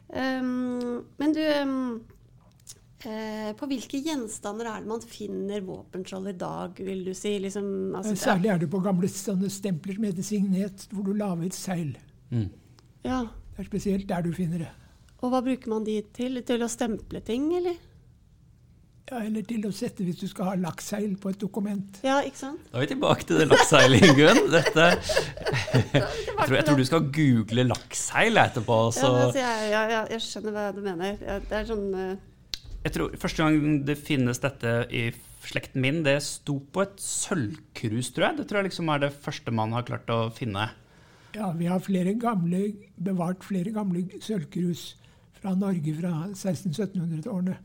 Um, 0.09 1.01
men 1.17 1.33
du 1.33 1.41
um, 1.41 2.03
eh, 3.01 3.49
På 3.57 3.65
hvilke 3.65 3.97
gjenstander 4.05 4.69
er 4.69 4.83
det 4.83 4.91
man 4.91 5.01
finner 5.01 5.63
våpenskjold 5.65 6.29
i 6.29 6.35
dag, 6.39 6.77
vil 6.77 7.01
du 7.07 7.13
si? 7.17 7.33
Liksom, 7.41 7.67
altså, 7.97 8.13
Særlig 8.27 8.51
er 8.53 8.61
det 8.61 8.69
på 8.71 8.83
gamle 8.85 9.09
sånne 9.11 9.49
stempler 9.49 9.97
som 9.97 10.05
heter 10.05 10.27
signet, 10.27 10.85
hvor 10.93 11.07
du 11.07 11.15
lager 11.17 11.49
seil. 11.57 11.95
ja. 13.03 13.25
Det 13.55 13.63
er 13.63 13.69
spesielt 13.69 14.07
der 14.09 14.23
du 14.25 14.33
finner 14.35 14.65
det. 14.65 14.71
Og 15.23 15.31
hva 15.31 15.39
bruker 15.41 15.71
man 15.71 15.85
de 15.87 16.01
til? 16.13 16.41
Til 16.45 16.63
å 16.65 16.67
stemple 16.69 17.21
ting, 17.25 17.47
eller? 17.55 17.77
Ja, 19.05 19.19
eller 19.21 19.43
til 19.45 19.61
å 19.67 19.69
sette 19.75 20.01
hvis 20.01 20.17
du 20.17 20.25
skal 20.25 20.47
ha 20.49 20.53
lakkseil 20.57 21.11
på 21.21 21.29
et 21.29 21.37
dokument. 21.37 21.99
Ja, 22.01 22.15
ikke 22.25 22.39
sant? 22.39 22.63
Da 22.71 22.79
er 22.79 22.87
vi 22.87 22.93
tilbake 22.95 23.27
til 23.29 23.37
det 23.37 23.45
lakseilingen. 23.51 24.39
Dette 24.55 24.87
jeg 25.85 26.47
tror, 26.47 26.55
jeg 26.55 26.65
tror 26.65 26.79
du 26.79 26.85
skal 26.89 27.05
google 27.13 27.67
lakkseil 27.69 28.41
etterpå. 28.41 28.79
Ja, 28.87 28.95
Så 28.97 29.05
Ja, 29.05 29.19
altså, 29.27 29.43
jeg, 29.43 29.67
ja, 29.75 29.83
ja, 29.93 29.99
jeg 30.09 30.25
skjønner 30.25 30.55
hva 30.57 30.65
du 30.73 30.81
mener. 30.81 31.21
Ja, 31.21 31.37
Det 31.37 31.59
er 31.59 31.69
sånn 31.69 31.85
uh... 31.93 32.65
jeg 32.87 32.95
tror 32.97 33.13
Første 33.21 33.45
gang 33.45 33.77
det 33.85 33.97
finnes 34.01 34.41
dette 34.41 34.73
i 34.89 35.05
slekten 35.45 35.85
min, 35.85 36.01
det 36.01 36.17
sto 36.25 36.57
på 36.73 36.81
et 36.81 36.97
sølvkrus, 36.97 38.09
tror 38.15 38.31
jeg. 38.31 38.39
Det 38.39 38.47
tror 38.49 38.63
jeg 38.63 38.71
liksom 38.71 38.89
er 38.89 39.05
det 39.05 39.11
første 39.13 39.53
man 39.53 39.77
har 39.77 39.85
klart 39.85 40.09
å 40.09 40.23
finne. 40.33 40.71
Ja, 41.35 41.51
vi 41.53 41.69
har 41.69 41.83
flere 41.83 42.15
gamle, 42.17 42.71
bevart 42.97 43.45
flere 43.45 43.69
gamle 43.75 44.07
sølvkrus 44.17 44.95
fra 45.37 45.53
Norge 45.59 45.93
fra 45.99 46.13
1600-1700-årene, 46.31 47.57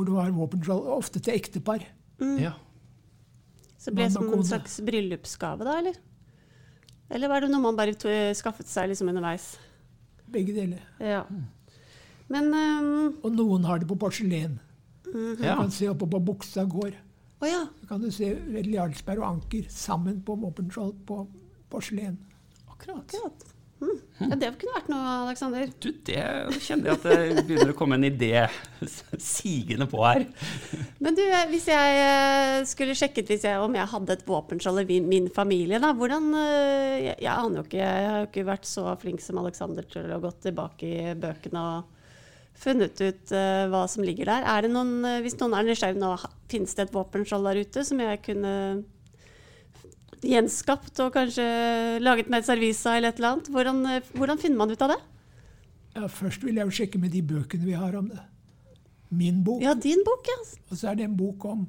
hvor 0.00 0.08
det 0.08 0.16
var 0.16 0.32
våpenskjold, 0.32 0.86
ofte 0.96 1.20
til 1.20 1.36
ektepar. 1.36 1.84
Ja. 2.40 2.54
Så 3.80 3.92
ble 3.92 4.06
det 4.06 4.12
ble 4.12 4.14
som 4.16 4.32
en 4.32 4.46
slags 4.48 4.78
bryllupsgave, 4.84 5.66
da, 5.68 5.76
eller? 5.80 5.98
Eller 7.10 7.28
var 7.32 7.42
det 7.42 7.50
noe 7.50 7.64
man 7.64 7.76
bare 7.76 7.96
to, 7.98 8.08
skaffet 8.38 8.68
seg 8.70 8.88
liksom 8.92 9.10
underveis? 9.12 9.52
Begge 10.30 10.54
deler. 10.56 10.82
Ja. 11.02 11.24
Men 12.30 12.52
um, 12.54 13.20
Og 13.26 13.32
noen 13.34 13.64
har 13.66 13.82
det 13.82 13.88
på 13.90 13.98
porselen. 13.98 14.58
Mhm. 15.04 15.36
Du 15.40 15.44
ja. 15.44 15.56
kan 15.58 15.72
se 15.74 15.88
oppe 15.90 16.08
på 16.08 16.20
Buksa 16.22 16.64
gård. 16.70 16.96
Oh, 17.40 17.48
ja. 17.48 17.64
Så 17.80 17.88
kan 17.88 18.02
du 18.04 18.10
se 18.12 18.34
Vedel 18.46 18.76
Jarlsberg 18.76 19.22
og 19.22 19.28
Anker 19.30 19.68
sammen 19.72 20.20
på 20.22 20.36
våpenskjold 20.38 21.00
på 21.08 21.24
porselen. 21.72 22.18
Akkurat. 22.68 23.08
Akkurat. 23.08 23.48
Mm. 23.80 24.00
Ja, 24.20 24.36
det 24.36 24.48
kunne 24.60 24.74
vært 24.74 24.88
noe, 24.92 25.12
Aleksander. 25.24 25.70
Du, 25.80 25.88
det 26.04 26.24
kjenner 26.60 26.90
jeg 26.90 26.98
at 26.98 27.04
det 27.06 27.44
begynner 27.48 27.72
å 27.72 27.76
komme 27.78 27.96
en 27.96 28.04
idé 28.04 28.42
sigende 29.16 29.86
på 29.88 30.02
her. 30.04 30.26
Men 31.00 31.16
du, 31.16 31.22
hvis 31.52 31.70
jeg 31.70 32.02
eh, 32.02 32.56
skulle 32.68 32.96
sjekket 32.98 33.32
hvis 33.32 33.46
jeg, 33.48 33.62
om 33.64 33.78
jeg 33.78 33.88
hadde 33.94 34.18
et 34.18 34.26
våpenskjold 34.28 34.84
i 34.84 35.00
min 35.04 35.30
familie, 35.32 35.80
da, 35.80 35.94
hvordan 35.96 36.28
eh, 36.42 36.98
jeg, 37.06 37.16
jeg 37.24 37.32
aner 37.32 37.62
jo 37.62 37.64
ikke, 37.64 37.80
jeg 37.80 38.10
har 38.10 38.20
jo 38.20 38.28
ikke 38.28 38.46
vært 38.50 38.68
så 38.68 38.84
flink 39.00 39.24
som 39.24 39.40
Aleksander 39.40 39.88
til 39.88 40.12
å 40.12 40.20
gå 40.20 40.34
tilbake 40.44 40.92
i 40.92 41.16
bøkene 41.20 41.64
og 41.72 41.96
funnet 42.60 43.00
ut 43.00 43.30
uh, 43.32 43.64
hva 43.72 43.86
som 43.88 44.04
ligger 44.04 44.28
der. 44.28 44.44
Er 44.44 44.66
det 44.66 44.74
noen, 44.74 44.98
hvis 45.24 45.38
noen 45.40 45.54
er 45.56 45.64
nysgjerrig 45.64 45.96
nå, 45.96 46.10
finnes 46.52 46.76
det 46.76 46.84
et 46.84 46.92
våpenskjold 46.92 47.48
der 47.48 47.60
ute 47.64 47.84
som 47.88 48.02
jeg 48.04 48.20
kunne 48.26 48.52
gjenskapt 50.26 51.00
og 51.04 51.12
kanskje 51.14 51.46
laget 52.02 52.28
med 52.30 52.42
et 52.42 52.48
servisa 52.48 52.96
eller 52.96 53.12
et 53.12 53.20
eller 53.20 53.34
annet? 53.34 53.50
Hvordan, 53.54 53.80
eh, 53.86 54.10
hvordan 54.16 54.40
finner 54.40 54.60
man 54.60 54.70
ut 54.70 54.82
av 54.84 54.94
det? 54.94 55.00
Ja, 55.96 56.06
først 56.06 56.44
vil 56.44 56.60
jeg 56.60 56.68
jo 56.68 56.76
sjekke 56.80 57.00
med 57.02 57.10
de 57.14 57.22
bøkene 57.22 57.66
vi 57.66 57.76
har 57.78 57.96
om 57.98 58.08
det. 58.12 58.20
Min 59.10 59.42
bok. 59.44 59.62
Ja, 59.62 59.74
din 59.74 60.04
bok, 60.06 60.28
ja. 60.30 60.38
Og 60.70 60.76
så 60.78 60.90
er 60.90 61.00
det 61.00 61.08
en 61.08 61.16
bok 61.18 61.44
om 61.50 61.64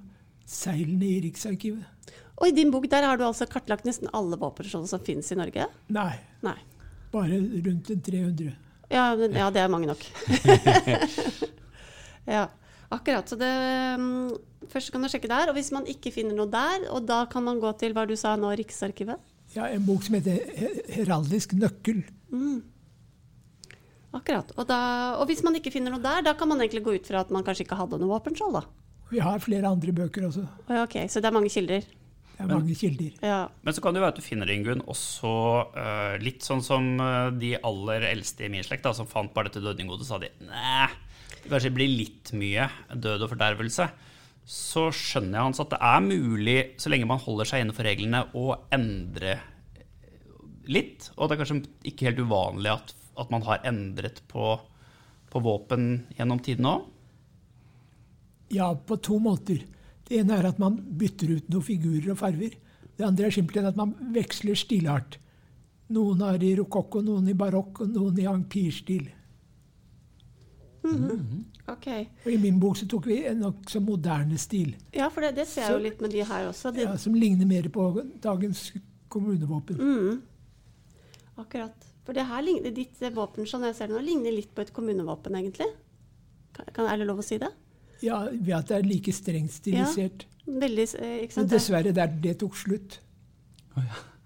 seilene 0.45 1.07
i 1.07 1.21
Riksarkivet. 1.23 2.11
Og 2.41 2.49
i 2.49 2.55
din 2.57 2.71
bok 2.73 2.87
der 2.89 3.05
har 3.05 3.17
du 3.17 3.23
altså 3.25 3.47
kartlagt 3.49 3.85
nesten 3.85 4.09
alle 4.17 4.37
våpenskjold 4.41 4.87
som 4.89 5.01
finnes 5.05 5.29
i 5.31 5.37
Norge? 5.37 5.67
Nei, 5.93 6.13
Nei. 6.45 6.57
bare 7.13 7.37
rundt 7.37 7.89
en 7.93 8.01
300. 8.01 8.53
Ja, 8.91 9.15
men, 9.15 9.35
ja, 9.37 9.49
det 9.53 9.61
er 9.61 9.69
mange 9.71 9.87
nok. 9.87 10.01
ja, 12.35 12.47
akkurat. 12.91 13.29
Så 13.29 13.37
det 13.39 13.51
mm, 13.99 14.31
Først 14.71 14.91
kan 14.93 15.01
du 15.03 15.09
sjekke 15.09 15.27
der, 15.27 15.49
og 15.49 15.57
hvis 15.57 15.71
man 15.73 15.87
ikke 15.89 16.13
finner 16.13 16.37
noe 16.37 16.47
der, 16.47 16.85
og 16.93 17.07
da 17.09 17.23
kan 17.27 17.43
man 17.43 17.57
gå 17.59 17.71
til 17.81 17.95
hva 17.97 18.05
du 18.07 18.13
sa 18.15 18.35
nå, 18.39 18.51
Riksarkivet? 18.55 19.19
Ja, 19.55 19.65
En 19.67 19.83
bok 19.83 20.05
som 20.05 20.15
heter 20.15 20.37
'Heraldisk 20.87 21.57
nøkkel'. 21.57 22.05
Akkurat. 24.11 24.51
Og, 24.57 24.67
da, 24.67 24.77
og 25.19 25.25
hvis 25.27 25.41
man 25.43 25.55
ikke 25.55 25.71
finner 25.71 25.91
noe 25.91 26.03
der, 26.03 26.21
da 26.23 26.35
kan 26.35 26.47
man 26.51 26.59
egentlig 26.59 26.83
gå 26.83 26.95
ut 26.99 27.07
fra 27.07 27.23
at 27.23 27.31
man 27.31 27.43
kanskje 27.47 27.65
ikke 27.65 27.79
hadde 27.79 27.99
noe 27.99 28.11
våpenskjold, 28.11 28.59
da. 28.59 28.63
Vi 29.11 29.19
har 29.19 29.43
flere 29.43 29.67
andre 29.67 29.91
bøker 29.91 30.27
også. 30.27 30.45
Ok, 30.83 30.95
Så 31.11 31.19
det 31.19 31.27
er 31.27 31.35
mange 31.35 31.51
kilder. 31.51 31.83
Det 31.83 32.43
er 32.43 32.47
mange 32.47 32.75
kilder. 32.75 33.11
Ja. 33.21 33.41
Men 33.61 33.75
så 33.75 33.83
kan 33.83 33.93
det 33.93 33.99
jo 33.99 34.05
være 34.05 34.15
at 34.15 34.19
du 34.19 34.25
finner 34.25 34.51
Ingunn 34.51 34.83
også 34.89 35.31
uh, 35.75 36.15
litt 36.23 36.43
sånn 36.47 36.63
som 36.65 36.87
eh, 36.99 37.29
de 37.37 37.51
aller 37.59 38.07
eldste 38.07 38.47
i 38.47 38.51
min 38.51 38.63
slekt, 38.65 38.83
da, 38.87 38.95
som 38.97 39.09
fant 39.09 39.33
bare 39.35 39.51
dette 39.51 39.63
dødninghodet, 39.63 40.07
sa 40.07 40.17
de 40.21 40.31
nei, 40.47 40.87
det 41.41 41.49
kanskje 41.49 41.73
blir 41.73 41.89
litt 41.89 42.31
mye 42.37 42.67
død 42.93 43.25
og 43.25 43.31
fordervelse. 43.33 43.87
Så 44.45 44.87
skjønner 44.95 45.37
jeg 45.37 45.47
hans 45.47 45.61
at 45.63 45.73
det 45.73 45.79
er 45.85 46.03
mulig, 46.05 46.57
så 46.81 46.91
lenge 46.91 47.09
man 47.09 47.21
holder 47.21 47.49
seg 47.49 47.63
innenfor 47.63 47.87
reglene, 47.87 48.23
å 48.37 48.55
endre 48.73 49.37
litt. 50.71 51.09
Og 51.17 51.29
det 51.29 51.35
er 51.35 51.41
kanskje 51.41 51.91
ikke 51.91 52.09
helt 52.09 52.23
uvanlig 52.25 52.73
at, 52.73 52.95
at 53.21 53.31
man 53.33 53.45
har 53.47 53.63
endret 53.67 54.23
på, 54.31 54.55
på 55.31 55.43
våpen 55.43 55.91
gjennom 56.17 56.41
tidene 56.43 56.75
òg. 56.75 56.89
Ja, 58.51 58.73
på 58.75 58.97
to 58.99 59.17
måter. 59.23 59.61
Det 60.07 60.19
ene 60.19 60.41
er 60.41 60.49
at 60.49 60.59
man 60.59 60.75
bytter 60.99 61.37
ut 61.37 61.49
noen 61.51 61.63
figurer 61.63 62.11
og 62.11 62.19
farver. 62.19 62.57
Det 62.97 63.05
andre 63.07 63.29
er 63.29 63.33
simpelthen 63.33 63.69
at 63.69 63.79
man 63.79 63.93
veksler 64.13 64.59
stilart. 64.59 65.15
Noen 65.95 66.23
har 66.25 66.43
i 66.43 66.51
rokokko, 66.59 67.01
noen 67.03 67.29
i 67.31 67.37
barokk 67.37 67.85
og 67.85 67.95
noen 67.95 68.19
i 68.19 68.27
Ok. 70.81 71.87
Og 72.25 72.31
I 72.31 72.37
min 72.41 72.57
bok 72.59 72.79
så 72.79 72.87
tok 72.89 73.05
vi 73.09 73.19
en 73.29 73.43
nokså 73.43 73.79
moderne 73.83 74.37
stil, 74.41 74.73
Ja, 74.95 75.09
for 75.13 75.21
det, 75.25 75.35
det 75.37 75.47
ser 75.49 75.67
jeg 75.67 75.75
jo 75.75 75.83
litt 75.83 76.01
med 76.01 76.13
de 76.15 76.23
her 76.25 76.47
også. 76.49 76.71
De, 76.73 76.87
ja, 76.87 76.95
som 76.99 77.15
ligner 77.15 77.47
mer 77.49 77.69
på 77.73 77.85
dagens 78.23 78.71
kommunevåpen. 79.11 79.79
Akkurat. 81.37 81.87
For 82.05 82.17
det 82.17 82.25
her 82.27 82.41
ligner, 82.43 82.73
ditt 82.73 82.97
våpen 83.13 83.47
sånn 83.47 83.67
jeg 83.69 83.77
ser 83.77 83.91
det 83.91 83.97
nå, 83.97 84.01
ligner 84.05 84.33
litt 84.33 84.51
på 84.55 84.65
et 84.65 84.73
kommunevåpen, 84.73 85.37
egentlig. 85.37 85.69
Kan, 86.57 86.87
er 86.87 86.97
det 86.99 87.07
lov 87.07 87.21
å 87.21 87.25
si 87.25 87.37
det? 87.41 87.51
Ja, 88.01 88.23
Ved 88.31 88.55
at 88.57 88.71
det 88.71 88.79
er 88.79 88.87
like 88.89 89.13
strengt 89.13 89.53
stilisert. 89.53 90.25
Veldig, 90.47 90.87
eh, 90.97 91.27
Men 91.37 91.51
dessverre, 91.51 91.93
der, 91.93 92.09
det 92.23 92.39
tok 92.41 92.57
slutt. 92.57 92.97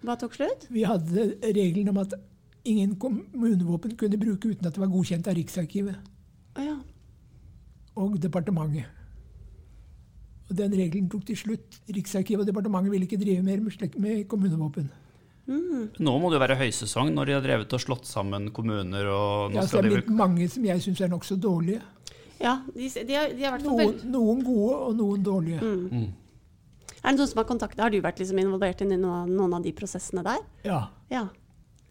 Hva 0.05 0.15
tok 0.17 0.37
slutt? 0.37 0.65
Vi 0.71 0.85
hadde 0.87 1.33
regelen 1.43 1.91
om 1.91 1.99
at 2.01 2.15
ingen 2.65 2.95
kommunevåpen 2.95 3.97
kunne 3.99 4.17
bruke 4.17 4.49
uten 4.49 4.65
at 4.65 4.73
det 4.73 4.81
var 4.81 4.89
godkjent 4.93 5.27
av 5.29 5.35
Riksarkivet 5.37 5.97
ja. 5.99 6.14
Og 7.95 8.19
departementet. 8.21 8.85
Og 10.49 10.55
Den 10.59 10.71
regelen 10.77 11.09
tok 11.09 11.23
til 11.25 11.37
slutt. 11.39 11.79
Riksarkivet 11.89 12.41
og 12.43 12.47
departementet 12.51 12.91
ville 12.93 13.05
ikke 13.07 13.17
drive 13.21 13.41
mer 13.43 13.59
med, 13.65 13.95
med 13.97 14.27
kommunevåpen. 14.29 14.91
Nå 15.47 16.11
må 16.17 16.29
det 16.31 16.37
jo 16.37 16.41
være 16.41 16.55
høysesong 16.57 17.11
når 17.13 17.25
de 17.29 17.33
har 17.37 17.41
drevet 17.45 17.73
og 17.77 17.81
slått 17.81 18.07
sammen 18.09 18.47
kommuner. 18.53 19.05
og 19.13 19.51
nå 19.53 19.59
Ja, 19.59 19.65
så 19.69 19.77
det 19.81 19.89
de 19.89 19.95
er 19.95 19.99
blitt 20.01 20.15
mange 20.17 20.47
som 20.49 20.65
jeg 20.65 20.81
syns 20.81 21.01
er 21.05 21.09
nokså 21.11 21.35
dårlige. 21.37 21.81
ja 22.41 22.55
de, 22.73 22.89
de, 22.89 23.13
er, 23.13 23.33
de 23.37 23.43
er 23.45 23.59
Noen, 23.63 23.99
noen 24.11 24.41
gode 24.43 24.75
og 24.89 24.95
noen 24.97 25.21
dårlige. 25.23 25.59
Er 25.61 27.11
det 27.13 27.19
noen 27.19 27.27
som 27.29 27.37
har 27.37 27.45
kontaktet 27.45 27.79
Har 27.85 27.89
du 27.93 27.99
vært 28.01 28.17
liksom 28.19 28.39
involvert 28.41 28.81
i 28.81 28.85
noen, 28.89 29.05
av- 29.05 29.29
noen 29.29 29.53
av 29.53 29.61
de 29.63 29.71
prosessene 29.77 30.23
der? 30.25 30.41
Ja, 30.65 30.81
Ja. 31.13 31.27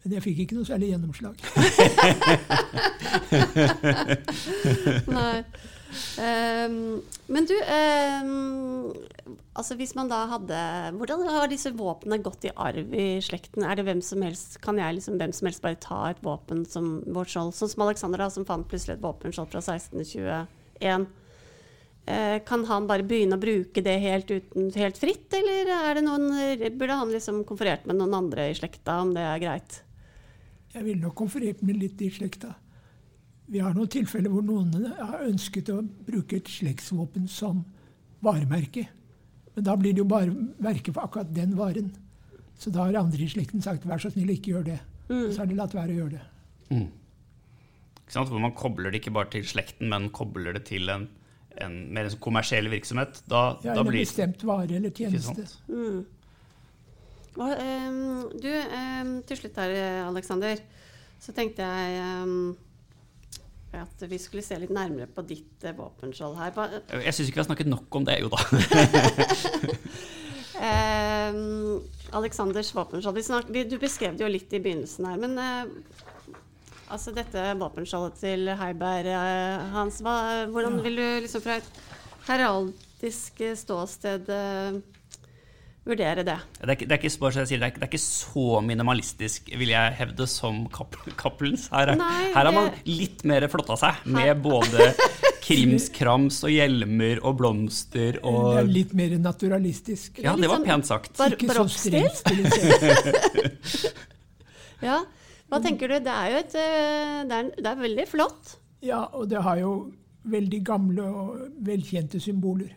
Men 0.05 0.19
jeg 0.19 0.21
fikk 0.21 0.39
ikke 0.43 0.55
noe 0.59 0.65
særlig 0.67 0.91
gjennomslag. 0.91 1.39
Nei. 5.09 5.43
Ehm, 6.21 7.01
men 7.27 7.47
du, 7.49 7.53
ehm, 7.61 8.93
altså 9.57 9.75
hvis 9.79 9.93
man 9.97 10.09
da 10.11 10.21
hadde 10.31 10.59
Hvordan 10.95 11.25
har 11.27 11.49
disse 11.51 11.71
våpnene 11.75 12.21
gått 12.23 12.47
i 12.47 12.53
arv 12.55 12.93
i 12.95 13.07
slekten? 13.23 13.65
Er 13.65 13.79
det 13.79 13.85
hvem 13.87 14.01
som 14.05 14.23
helst, 14.25 14.59
Kan 14.63 14.79
jeg 14.81 14.97
liksom 14.97 15.19
hvem 15.19 15.33
som 15.35 15.49
helst 15.49 15.63
bare 15.65 15.79
ta 15.81 16.01
et 16.09 16.23
våpen 16.25 16.65
som 16.69 16.99
vårt 17.07 17.33
skjold? 17.33 17.55
Sånn 17.57 17.71
som 17.73 17.85
Alexander, 17.87 18.23
da, 18.23 18.31
som 18.31 18.47
fant 18.47 18.67
plutselig 18.69 18.97
et 18.97 19.05
våpenskjold 19.05 19.51
fra 19.51 19.63
1621. 19.63 21.07
Eh, 22.05 22.39
kan 22.45 22.65
han 22.69 22.85
bare 22.85 23.05
begynne 23.07 23.37
å 23.37 23.41
bruke 23.41 23.81
det 23.81 23.95
helt, 24.03 24.29
uten, 24.29 24.69
helt 24.77 24.99
fritt, 25.01 25.25
eller 25.33 25.71
er 25.73 26.01
noen, 26.05 26.27
burde 26.77 26.99
han 26.99 27.09
liksom 27.09 27.41
konferert 27.49 27.87
med 27.89 27.97
noen 27.97 28.13
andre 28.13 28.51
i 28.51 28.57
slekta 28.57 28.99
om 29.01 29.15
det 29.15 29.23
er 29.25 29.41
greit? 29.41 29.79
Jeg 30.75 30.85
ville 30.85 31.01
nok 31.01 31.15
konferert 31.17 31.63
med 31.65 31.79
litt 31.81 32.01
i 32.05 32.11
slekta. 32.13 32.51
Vi 33.51 33.61
har 33.61 33.75
noen 33.77 33.91
tilfeller 33.91 34.33
hvor 34.33 34.45
noen 34.45 34.87
har 34.97 35.25
ønsket 35.27 35.69
å 35.69 35.81
bruke 36.07 36.39
et 36.39 36.49
slektsvåpen 36.49 37.27
som 37.29 37.61
varemerke. 38.25 38.87
Men 39.55 39.67
da 39.67 39.75
blir 39.79 39.93
det 39.93 40.01
jo 40.01 40.09
bare 40.09 40.33
merke 40.63 40.93
for 40.93 41.05
akkurat 41.05 41.29
den 41.35 41.53
varen. 41.57 41.91
Så 42.59 42.71
da 42.73 42.87
har 42.87 42.97
andre 42.99 43.21
i 43.21 43.29
slekten 43.29 43.61
sagt 43.61 43.85
'vær 43.85 44.01
så 44.01 44.09
snill, 44.11 44.31
ikke 44.33 44.51
gjør 44.51 44.65
det'. 44.71 44.79
Mm. 45.09 45.31
så 45.31 45.37
har 45.37 45.45
de 45.45 45.55
latt 45.55 45.73
være 45.73 45.93
å 45.93 45.97
gjøre 45.99 46.09
det. 46.09 46.21
Ikke 48.05 48.13
sant? 48.13 48.29
Hvor 48.29 48.41
man 48.41 48.55
kobler 48.57 48.89
det 48.89 49.03
ikke 49.03 49.13
bare 49.13 49.29
til 49.29 49.45
slekten, 49.45 49.89
men 49.89 50.09
kobler 50.09 50.53
det 50.53 50.63
til 50.65 50.89
en, 50.89 51.07
en 51.61 51.75
mer 51.93 52.09
sånn 52.09 52.19
kommersiell 52.19 52.69
virksomhet. 52.69 53.21
Da, 53.29 53.59
Ja, 53.63 53.75
da 53.75 53.83
blir 53.83 53.99
En 54.01 54.07
bestemt 54.07 54.43
vare 54.43 54.75
eller 54.75 54.89
tjeneste. 54.89 55.45
Mm. 55.69 56.05
Og, 57.35 57.51
um, 57.51 58.31
du, 58.41 58.49
um, 58.49 59.21
til 59.27 59.37
slutt 59.37 59.55
her, 59.61 59.75
Aleksander, 60.07 60.57
Alexander, 60.57 60.57
så 61.19 61.33
tenkte 61.35 61.65
jeg 61.65 61.99
ehm, 61.99 62.55
at 63.83 64.05
vi 64.09 64.19
skulle 64.21 64.43
se 64.45 64.57
litt 64.61 64.73
nærmere 64.73 65.07
på 65.11 65.23
ditt 65.27 65.65
eh, 65.65 65.75
våpenskjold 65.75 66.37
her. 66.39 66.53
Hva, 66.55 66.67
Jeg 67.03 67.15
syns 67.15 67.29
ikke 67.29 67.39
vi 67.39 67.43
har 67.43 67.49
snakket 67.49 67.71
nok 67.71 67.99
om 67.99 68.07
det, 68.07 68.17
jo 68.23 68.31
da. 68.33 68.41
eh, 70.69 71.39
Aleksanders 72.15 72.71
våpenskjold. 72.75 73.17
Vi 73.17 73.25
snak, 73.27 73.51
vi, 73.51 73.65
du 73.69 73.77
beskrev 73.81 74.17
det 74.17 74.25
jo 74.25 74.31
litt 74.31 74.53
i 74.55 74.61
begynnelsen 74.63 75.09
her, 75.09 75.21
men 75.21 75.37
eh, 75.41 76.03
altså 76.93 77.13
dette 77.15 77.47
våpenskjoldet 77.59 78.19
til 78.21 78.51
Heiberg, 78.59 79.11
eh, 79.11 79.69
Hans, 79.75 80.01
hva, 80.05 80.17
hvordan 80.53 80.81
vil 80.85 81.01
du 81.01 81.07
liksom 81.25 81.43
fra 81.45 81.59
et 81.61 81.71
heraldisk 82.29 83.41
eh, 83.45 83.57
ståsted 83.57 84.29
eh, 84.33 84.81
vurdere 85.85 86.23
det? 86.25 86.35
Det 86.59 86.69
er 86.73 86.75
det 86.81 86.91
er 86.95 86.97
ikke, 86.99 87.11
bare 87.21 87.45
sier, 87.45 87.59
det 87.61 87.67
er, 87.67 87.75
det 87.77 87.83
er 87.85 87.89
ikke 87.91 88.01
så 88.01 88.45
minimalistisk, 88.65 89.51
vil 89.59 89.69
jeg 89.69 89.93
hevde, 89.99 90.25
som 90.27 90.63
Capp- 90.73 90.97
Cappelens. 91.19 91.67
Her, 91.73 91.93
er- 91.93 91.99
Nei, 91.99 92.31
her 92.33 92.45
har 92.49 92.55
man 92.55 92.71
litt 92.89 93.23
mer 93.29 93.45
flotta 93.53 93.77
seg, 93.77 94.01
med 94.09 94.41
både 94.41 94.89
krimskrams 95.45 96.39
og 96.47 96.49
hjelmer 96.49 97.19
og 97.21 97.35
blomster 97.37 98.17
Det 98.17 98.23
er 98.23 98.61
og 98.63 98.71
litt 98.73 98.95
mer 98.97 99.13
naturalistisk. 99.21 100.23
Ja, 100.25 100.33
det 100.35 100.49
var 100.49 100.57
sånn 100.57 100.65
pent 100.71 100.89
sagt. 100.89 101.13
bar- 101.19 101.35
Ikke 101.37 101.53
så 101.53 101.67
strengt. 101.69 102.23
Ja. 104.83 104.99
Hva 105.49 105.59
tenker 105.63 105.87
du? 105.87 105.99
Det 106.03 106.11
er 106.11 106.31
jo 106.33 106.39
et 106.41 106.55
eh, 106.59 107.19
Det 107.29 107.35
er, 107.37 107.49
det 107.61 107.69
er 107.69 107.77
veldig 107.79 108.05
flott. 108.09 108.55
Ja, 108.85 109.03
og 109.15 109.29
det 109.31 109.39
har 109.45 109.57
jo 109.61 109.69
veldig 110.29 110.59
gamle 110.65 111.05
og 111.05 111.37
velkjente 111.65 112.19
symboler. 112.21 112.71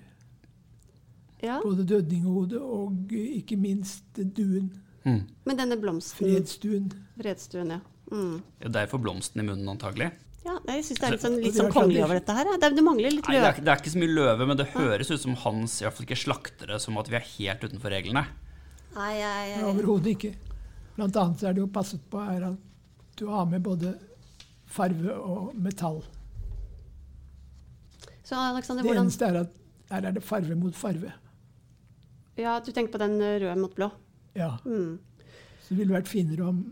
Ja. 1.45 1.61
Både 1.63 1.85
dødninghodet 1.87 2.61
og 2.61 3.13
eh, 3.15 3.39
ikke 3.41 3.59
minst 3.61 4.19
duen. 4.19 4.71
Men 5.09 5.57
denne 5.57 5.79
blomsten 5.81 6.19
Fredsduen. 6.27 6.89
Fredsduen, 7.17 7.71
ja. 7.77 7.79
Mm. 8.13 8.41
Det 8.61 8.81
er 8.83 8.89
for 8.91 9.01
blomsten 9.01 9.41
i 9.41 9.47
munnen, 9.47 9.69
antagelig. 9.71 10.11
Ja, 10.45 10.55
jeg 10.69 10.85
syns 10.87 11.01
det 11.01 11.07
er 11.07 11.15
litt 11.15 11.23
sånn, 11.25 11.37
litt 11.43 11.57
sånn 11.57 11.71
kongelig 11.73 12.03
over 12.05 12.19
dette 12.19 12.35
her. 12.37 12.49
ja. 12.49 12.59
Det, 12.61 12.71
det 12.77 12.85
mangler 12.85 13.13
litt 13.15 13.27
Nei, 13.29 13.39
det 13.39 13.49
er, 13.51 13.63
det 13.65 13.73
er 13.73 13.81
ikke 13.83 13.93
så 13.95 14.01
mye 14.03 14.15
løve, 14.17 14.47
men 14.49 14.59
det 14.61 14.67
høres 14.75 15.11
ut 15.13 15.23
som 15.23 15.37
hans, 15.45 15.79
iallfall 15.83 16.07
ikke 16.09 16.19
slaktere, 16.21 16.79
som 16.83 16.99
at 17.01 17.11
vi 17.13 17.19
er 17.19 17.27
helt 17.35 17.65
utenfor 17.65 17.93
reglene. 17.93 18.25
Nei, 18.97 19.13
nei, 19.21 19.47
nei. 19.55 19.63
Overhodet 19.69 20.15
ikke. 20.15 20.33
Blant 20.97 21.19
annet 21.21 21.45
er 21.47 21.57
det 21.57 21.63
jo 21.63 21.69
passet 21.73 22.05
på 22.11 22.23
her 22.25 22.49
at 22.51 23.19
du 23.21 23.27
har 23.31 23.49
med 23.51 23.65
både 23.67 23.95
farve 24.69 25.15
og 25.17 25.53
metall. 25.59 26.03
Så 28.25 28.37
Alexander, 28.37 28.85
Det 28.85 28.97
eneste 28.97 29.25
er 29.31 29.41
at 29.45 29.55
her 29.91 30.09
er 30.11 30.17
det 30.19 30.25
farve 30.25 30.57
mot 30.59 30.77
farve. 30.77 31.13
Ja, 32.39 32.59
du 32.63 32.71
tenker 32.73 32.95
på 32.95 33.03
den 33.03 33.19
eh, 33.21 33.41
røde 33.43 33.57
mot 33.59 33.75
blå. 33.75 33.91
Ja. 34.39 34.55
Mm. 34.65 34.99
Så 35.63 35.75
det 35.75 35.81
ville 35.83 35.97
vært 35.97 36.11
finere 36.11 36.47
om 36.47 36.63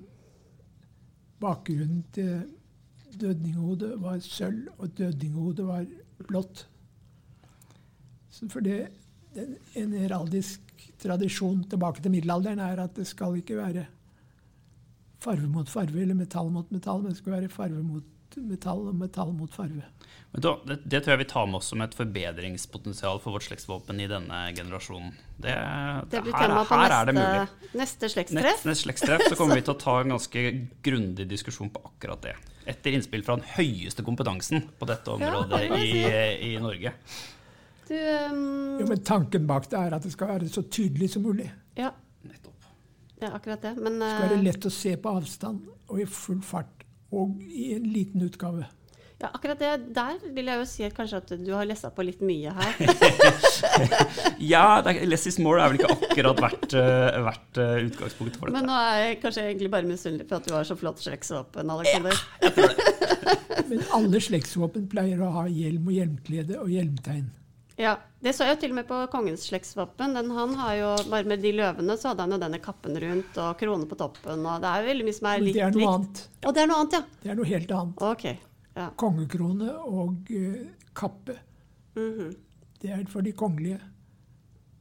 bakgrunnen 1.43 2.05
til 2.17 2.47
dødninghodet 3.17 3.97
var 4.01 4.21
sølv, 4.25 4.69
og 4.79 4.95
dødninghodet 4.99 5.67
var 5.67 5.85
blått. 6.29 6.67
Så 8.31 8.49
for 8.53 8.65
det, 8.65 8.87
det, 9.35 9.47
En 9.77 9.93
heraldisk 9.93 10.63
tradisjon 11.01 11.65
tilbake 11.69 12.03
til 12.03 12.13
middelalderen 12.13 12.61
er 12.61 12.81
at 12.85 12.97
det 12.97 13.07
skal 13.09 13.37
ikke 13.41 13.59
være 13.59 13.87
farve 15.21 15.49
mot 15.49 15.69
farve 15.69 16.03
eller 16.03 16.17
metall 16.17 16.51
mot 16.53 16.71
metall, 16.73 17.03
men 17.03 17.13
det 17.13 17.21
skal 17.21 17.37
være 17.39 17.53
farve 17.53 17.83
mot 17.83 18.05
metall 18.45 18.89
og 18.91 18.95
metall 18.99 19.33
mot 19.37 19.53
farve. 19.55 19.85
Men 20.33 20.43
da, 20.45 20.53
det, 20.69 20.77
det 20.85 21.01
tror 21.05 21.15
jeg 21.15 21.21
vi 21.23 21.29
tar 21.31 21.47
med 21.49 21.59
oss 21.61 21.71
som 21.73 21.81
et 21.85 21.95
forbedringspotensial 21.97 23.21
for 23.23 23.37
vårt 23.37 23.47
slektsvåpen 23.47 24.01
i 24.03 24.09
denne 24.11 24.41
generasjonen. 24.57 25.15
Det, 25.37 25.55
Det 26.11 26.21
blir 26.27 26.35
her, 26.37 26.49
tema 26.49 26.65
på 26.69 26.81
her 26.81 26.95
er 26.99 27.09
det 27.09 27.15
mulig. 27.17 27.39
neste, 27.41 27.79
neste 27.81 28.11
slektstreff. 28.13 28.51
Neste 28.51 28.75
slektstreff 28.83 29.25
så 29.31 29.39
kommer 29.39 29.57
vi 29.61 29.65
til 29.67 29.75
å 29.77 29.79
ta 29.81 29.95
en 30.03 30.13
ganske 30.17 30.45
grundig 30.85 31.29
diskusjon 31.31 31.71
på 31.73 31.85
akkurat 31.89 32.27
det. 32.27 32.35
Etter 32.67 32.97
innspill 32.99 33.23
fra 33.23 33.39
den 33.39 33.47
høyeste 33.57 34.03
kompetansen 34.05 34.67
på 34.81 34.89
dette 34.91 35.15
området 35.15 35.63
ja, 35.69 35.79
i, 35.79 36.51
i 36.51 36.57
Norge. 36.61 36.93
Du, 37.87 37.95
um, 37.95 38.81
Jo, 38.81 38.89
men 38.91 39.05
tanken 39.07 39.47
bak 39.47 39.69
det 39.71 39.79
er 39.79 39.95
at 39.95 40.03
det 40.03 40.11
skal 40.13 40.33
være 40.35 40.49
så 40.51 40.65
tydelig 40.67 41.13
som 41.15 41.23
mulig. 41.27 41.47
ja. 41.79 41.93
Nettopp. 42.27 42.65
Ja, 43.23 43.31
akkurat 43.37 43.63
det. 43.63 43.77
Men 43.79 44.01
Det 44.03 44.09
skal 44.11 44.25
være 44.27 44.39
eh, 44.41 44.47
lett 44.49 44.67
å 44.67 44.73
se 44.75 44.97
på 44.99 45.13
avstand 45.15 45.69
og 45.87 46.01
i 46.03 46.07
full 46.11 46.41
fart, 46.43 46.83
og 47.13 47.39
i 47.43 47.73
en 47.77 47.87
liten 47.93 48.25
utgave. 48.27 48.67
ja, 49.19 49.31
akkurat 49.33 49.59
det 49.59 49.71
der 49.97 50.19
vil 50.35 50.51
jeg 50.51 50.61
jo 50.61 50.65
si 50.69 50.85
at 50.85 50.95
kanskje 50.97 51.21
at 51.23 51.31
du 51.41 51.53
har 51.55 51.65
lessa 51.69 51.91
på 51.95 52.05
litt 52.05 52.21
mye 52.25 52.53
her. 52.53 52.75
Ja, 54.53 54.83
det 54.85 54.93
er, 54.93 55.07
less 55.09 55.27
is 55.27 55.39
more 55.43 55.61
er 55.63 55.73
vel 55.73 55.81
ikke 55.81 55.95
akkurat 55.95 56.41
vært, 56.45 56.75
uh, 56.77 57.17
vært 57.25 57.59
uh, 57.61 57.79
utgangspunktet 57.87 58.39
for 58.41 58.53
Men 58.53 58.69
nå 58.69 58.77
er 58.77 58.99
jeg 59.01 59.19
kanskje 59.23 59.47
egentlig 59.47 59.71
bare 59.73 59.89
misunnelig 59.89 60.29
for 60.29 60.39
at 60.39 60.49
du 60.49 60.55
har 60.55 60.69
så 60.69 60.77
flott 60.79 61.01
slektsvåpen, 61.03 61.73
Alexander. 61.73 62.21
Men 63.71 63.83
alle 63.97 64.21
slektsvåpen 64.23 64.87
pleier 64.93 65.25
å 65.25 65.33
ha 65.39 65.47
hjelm 65.49 65.89
og 65.89 65.97
hjelmklede 65.97 66.61
og 66.61 66.71
hjelmtegn. 66.73 67.27
Ja, 67.77 67.99
det 68.25 68.33
så 68.33 68.47
jeg 68.47 68.57
jo 68.57 68.61
til 68.63 68.73
og 68.73 68.79
med 68.79 68.87
på 68.89 68.99
kongens 69.13 69.43
slektsvåpen. 69.51 70.15
Den, 70.17 70.31
han 70.33 70.55
har 70.57 70.77
jo, 70.79 70.93
bare 71.13 71.29
med 71.29 71.43
de 71.45 71.53
løvene 71.59 71.97
så 72.01 72.11
hadde 72.13 72.25
han 72.25 72.33
jo 72.33 72.39
denne 72.41 72.61
kappen 72.65 72.97
rundt 73.03 73.37
og 73.43 73.59
krone 73.61 73.89
på 73.91 73.99
toppen. 74.01 74.47
og 74.49 74.65
Det 74.65 74.71
er 74.71 74.81
jo 74.81 74.89
veldig 74.91 75.07
mye 75.09 75.17
som 75.19 75.29
er 75.29 75.45
likt. 75.45 75.59
det 75.59 75.65
er 75.67 75.77
noe 75.77 75.93
annet. 75.93 76.23
Og 76.41 76.57
det 76.57 76.63
er 76.63 76.71
noe 76.71 76.81
annet, 76.81 76.97
ja. 76.97 77.21
Det 77.21 77.33
er 77.33 77.39
noe 77.41 77.51
helt 77.53 77.77
annet. 77.81 78.07
Ok. 78.09 78.25
Ja. 78.77 78.89
Kongekrone 79.05 79.77
og 79.77 80.33
uh, 80.33 80.89
kappe. 80.97 81.39
Mhm. 81.97 82.35
Det 82.81 82.91
er 82.93 83.07
for 83.09 83.25
de 83.25 83.33
kongelige. 83.33 83.79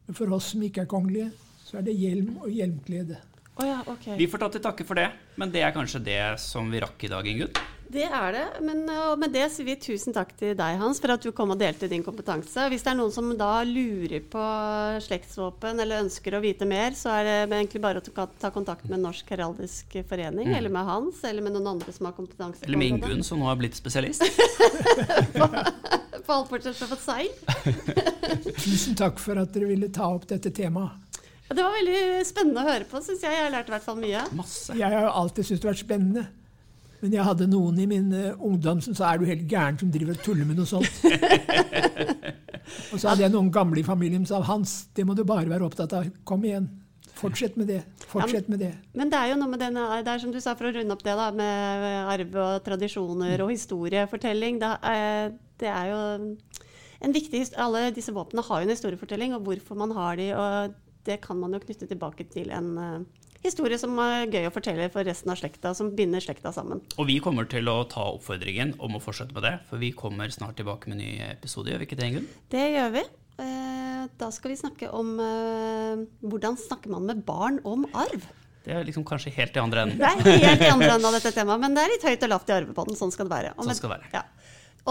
Men 0.05 0.17
for 0.17 0.31
oss 0.35 0.51
som 0.53 0.63
ikke 0.63 0.83
er 0.83 0.89
kongelige, 0.91 1.29
så 1.65 1.79
er 1.79 1.85
det 1.87 1.95
hjelm 1.97 2.35
og 2.43 2.49
hjelmklede. 2.51 3.19
Oh, 3.55 3.63
ja, 3.65 3.79
ok. 3.87 4.11
Vi 4.19 4.27
får 4.27 4.43
ta 4.43 4.49
til 4.51 4.63
takke 4.63 4.87
for 4.87 4.99
det, 4.99 5.07
men 5.39 5.51
det 5.51 5.63
er 5.63 5.71
kanskje 5.75 6.03
det 6.03 6.19
som 6.43 6.67
vi 6.71 6.83
rakk 6.83 7.07
i 7.07 7.11
dag, 7.11 7.27
Ingunn. 7.27 7.55
Det 7.91 8.03
er 8.07 8.31
det. 8.33 8.43
Men 8.65 8.81
og 8.89 9.19
med 9.21 9.31
det 9.35 9.45
sier 9.53 9.67
vi 9.67 9.75
tusen 9.79 10.13
takk 10.15 10.31
til 10.39 10.55
deg, 10.57 10.77
Hans, 10.81 10.99
for 11.03 11.13
at 11.13 11.21
du 11.23 11.29
kom 11.35 11.51
og 11.53 11.59
delte 11.61 11.87
din 11.91 12.03
kompetanse. 12.03 12.65
Hvis 12.71 12.83
det 12.83 12.91
er 12.91 12.97
noen 12.99 13.13
som 13.13 13.29
da 13.37 13.51
lurer 13.67 14.23
på 14.31 14.45
slektsvåpen 15.05 15.79
eller 15.83 16.01
ønsker 16.03 16.35
å 16.37 16.41
vite 16.43 16.65
mer, 16.67 16.95
så 16.97 17.13
er 17.19 17.23
det 17.29 17.35
egentlig 17.59 17.81
bare 17.83 18.01
å 18.01 18.05
ta- 18.07 18.27
ta 18.41 18.49
kontakt 18.55 18.89
med 18.89 18.99
Norsk 19.03 19.29
heraldisk 19.35 19.95
forening, 20.09 20.49
eller 20.57 20.69
med 20.73 20.85
Hans, 20.89 21.21
eller 21.23 21.45
med 21.45 21.53
noen 21.55 21.67
andre 21.75 21.93
som 21.95 22.09
har 22.09 22.15
kompetanse. 22.17 22.65
Eller 22.65 22.81
med. 22.81 22.95
Ingunn, 22.97 23.23
som 23.23 23.39
nå 23.39 23.45
har 23.51 23.55
blitt 23.61 23.77
spesialist. 23.77 24.25
På 26.25 26.33
alt 26.33 26.49
fortsatt 26.49 26.79
på 26.89 26.95
seil. 26.97 27.27
Tusen 28.65 28.95
takk 28.97 29.19
for 29.21 29.37
at 29.37 29.51
dere 29.53 29.67
ville 29.69 29.91
ta 29.93 30.07
opp 30.15 30.25
dette 30.31 30.49
temaet. 30.57 31.03
Ja, 31.45 31.53
det 31.53 31.61
var 31.61 31.75
veldig 31.75 32.23
spennende 32.25 32.63
å 32.63 32.65
høre 32.71 32.87
på, 32.89 32.97
syns 33.05 33.21
jeg. 33.21 33.29
Jeg 33.35 33.43
har 33.45 33.51
lært 33.53 33.67
i 33.69 33.73
hvert 33.75 33.85
fall 33.85 33.99
mye. 34.01 34.23
Masse. 34.33 34.73
Jeg 34.73 34.89
har 34.89 35.05
jo 35.05 35.11
alltid 35.21 35.45
syntes 35.45 35.61
det 35.61 35.67
har 35.69 35.75
vært 35.75 35.83
spennende. 35.83 36.23
Men 37.05 37.13
jeg 37.13 37.25
hadde 37.27 37.45
noen 37.45 37.77
i 37.77 37.85
min 37.85 38.07
eh, 38.17 38.31
ungdom 38.41 38.79
som 38.81 38.95
sa 38.97 39.11
er 39.11 39.19
du 39.21 39.27
helt 39.29 39.43
gæren 39.45 39.75
som 39.77 39.91
driver 39.93 40.15
og 40.15 40.23
tuller 40.25 40.47
med 40.49 40.57
noe 40.57 40.65
sånt. 40.65 41.03
og 42.91 42.97
så 42.97 43.11
hadde 43.11 43.21
jeg 43.21 43.33
noen 43.35 43.51
gamle 43.53 43.77
i 43.77 43.85
familien 43.85 44.23
som 44.25 44.39
sa 44.39 44.47
Hans, 44.47 44.73
det 44.97 45.05
må 45.05 45.13
du 45.13 45.21
bare 45.21 45.45
være 45.51 45.67
opptatt 45.67 45.93
av. 45.93 46.07
Kom 46.25 46.47
igjen. 46.49 46.65
Fortsett 47.15 47.59
med 47.61 47.69
det. 47.69 47.83
Fortsett 48.09 48.49
med 48.49 48.63
det. 48.65 48.71
Men 48.97 49.11
det 49.13 49.19
er 49.19 49.29
jo 49.31 49.37
noe 49.37 49.51
med 49.51 49.61
denne, 49.61 49.83
det 50.01 50.15
er 50.15 50.23
som 50.23 50.33
du 50.33 50.39
sa, 50.41 50.55
for 50.57 50.71
å 50.71 50.73
runde 50.73 50.97
opp 50.97 51.03
det 51.05 51.13
da, 51.15 51.27
med 51.37 51.85
arv 52.15 52.39
og 52.41 52.65
tradisjoner 52.65 53.43
og 53.45 53.53
historiefortelling. 53.53 54.57
Det 54.59 54.71
er, 55.69 55.91
jo 55.91 56.01
en 57.05 57.15
viktig 57.15 57.43
Alle 57.61 57.91
disse 57.93 58.15
våpnene 58.15 58.43
har 58.49 58.63
jo 58.63 58.67
en 58.67 58.73
historiefortelling, 58.73 59.37
og 59.37 59.45
hvorfor 59.45 59.77
man 59.77 59.93
har 59.93 60.17
de, 60.17 60.31
og 60.33 61.05
det 61.05 61.21
kan 61.21 61.37
man 61.37 61.53
jo 61.53 61.61
knytte 61.61 61.85
tilbake 61.85 62.25
til 62.33 62.49
en 62.49 62.73
eh, 62.81 63.24
historie 63.45 63.77
som 63.81 63.95
er 64.03 64.25
gøy 64.33 64.47
å 64.49 64.53
fortelle 64.53 64.87
for 64.93 65.05
resten 65.07 65.31
av 65.33 65.37
slekta, 65.39 65.71
som 65.77 65.91
binder 65.95 66.23
slekta 66.23 66.51
sammen. 66.55 66.81
Og 66.99 67.07
vi 67.09 67.19
kommer 67.23 67.47
til 67.49 67.67
å 67.71 67.77
ta 67.89 68.07
oppfordringen 68.15 68.75
om 68.83 68.97
å 68.97 69.01
fortsette 69.03 69.35
med 69.37 69.45
det, 69.47 69.53
for 69.69 69.81
vi 69.81 69.91
kommer 69.95 70.31
snart 70.33 70.57
tilbake 70.59 70.89
med 70.91 70.97
en 70.99 71.03
ny 71.05 71.11
episode, 71.31 71.71
gjør 71.71 71.83
vi 71.83 71.87
ikke 71.89 71.99
det, 72.01 72.09
Ingunn? 72.11 72.27
Det 72.53 72.65
gjør 72.75 72.95
vi. 72.97 73.05
Eh, 73.45 73.81
Da 74.21 74.27
skal 74.31 74.51
vi 74.53 74.57
snakke 74.59 74.89
om 74.93 75.15
eh, 75.19 76.01
hvordan 76.21 76.57
snakker 76.61 76.91
man 76.93 77.07
med 77.09 77.23
barn 77.25 77.57
om 77.65 77.87
arv. 77.97 78.27
Det 78.65 78.73
er 78.73 78.85
liksom 78.85 79.03
kanskje 79.05 79.31
helt 79.33 79.55
i 79.57 79.61
andre 79.61 79.81
enden. 79.85 79.97
Det 80.01 80.09
er 80.09 80.45
helt 80.49 80.61
i 80.65 80.69
andre 80.73 80.91
enden 80.95 81.07
av 81.09 81.13
dette 81.17 81.31
temaet, 81.35 81.61
men 81.61 81.73
det 81.77 81.83
er 81.85 81.91
litt 81.93 82.05
høyt 82.05 82.23
og 82.25 82.31
lavt 82.31 82.49
i 82.49 82.55
arvepodden. 82.55 82.97
Sånn 82.97 83.13
skal 83.13 83.27
det 83.29 83.33
være. 83.35 83.51
Og 83.57 83.67
Sånn 83.67 83.77
skal 83.77 83.91
det 83.91 83.97
være. 83.99 84.09
Ja. 84.13 84.23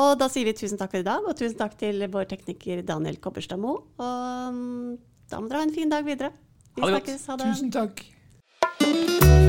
Og 0.02 0.12
da 0.18 0.28
sier 0.30 0.46
vi 0.48 0.54
tusen 0.58 0.78
takk 0.78 0.90
for 0.94 1.02
i 1.02 1.06
dag, 1.06 1.26
og 1.26 1.34
tusen 1.38 1.58
takk 1.58 1.74
til 1.78 2.02
vår 2.10 2.26
tekniker 2.30 2.82
Daniel 2.86 3.18
Kobberstad 3.22 3.58
Moe. 3.62 3.82
Og 4.02 4.54
mm, 4.58 4.96
da 5.30 5.40
må 5.42 5.50
dere 5.50 5.62
ha 5.62 5.66
en 5.68 5.74
fin 5.74 5.90
dag 5.90 6.06
videre. 6.06 6.30
Vi 6.74 6.82
Ha 6.82 6.90
det 6.90 6.98
godt. 6.98 7.26
Ha 7.30 7.36
det. 7.38 7.50
Tusen 7.54 7.70
takk. 7.74 8.02
Bye. 9.20 9.43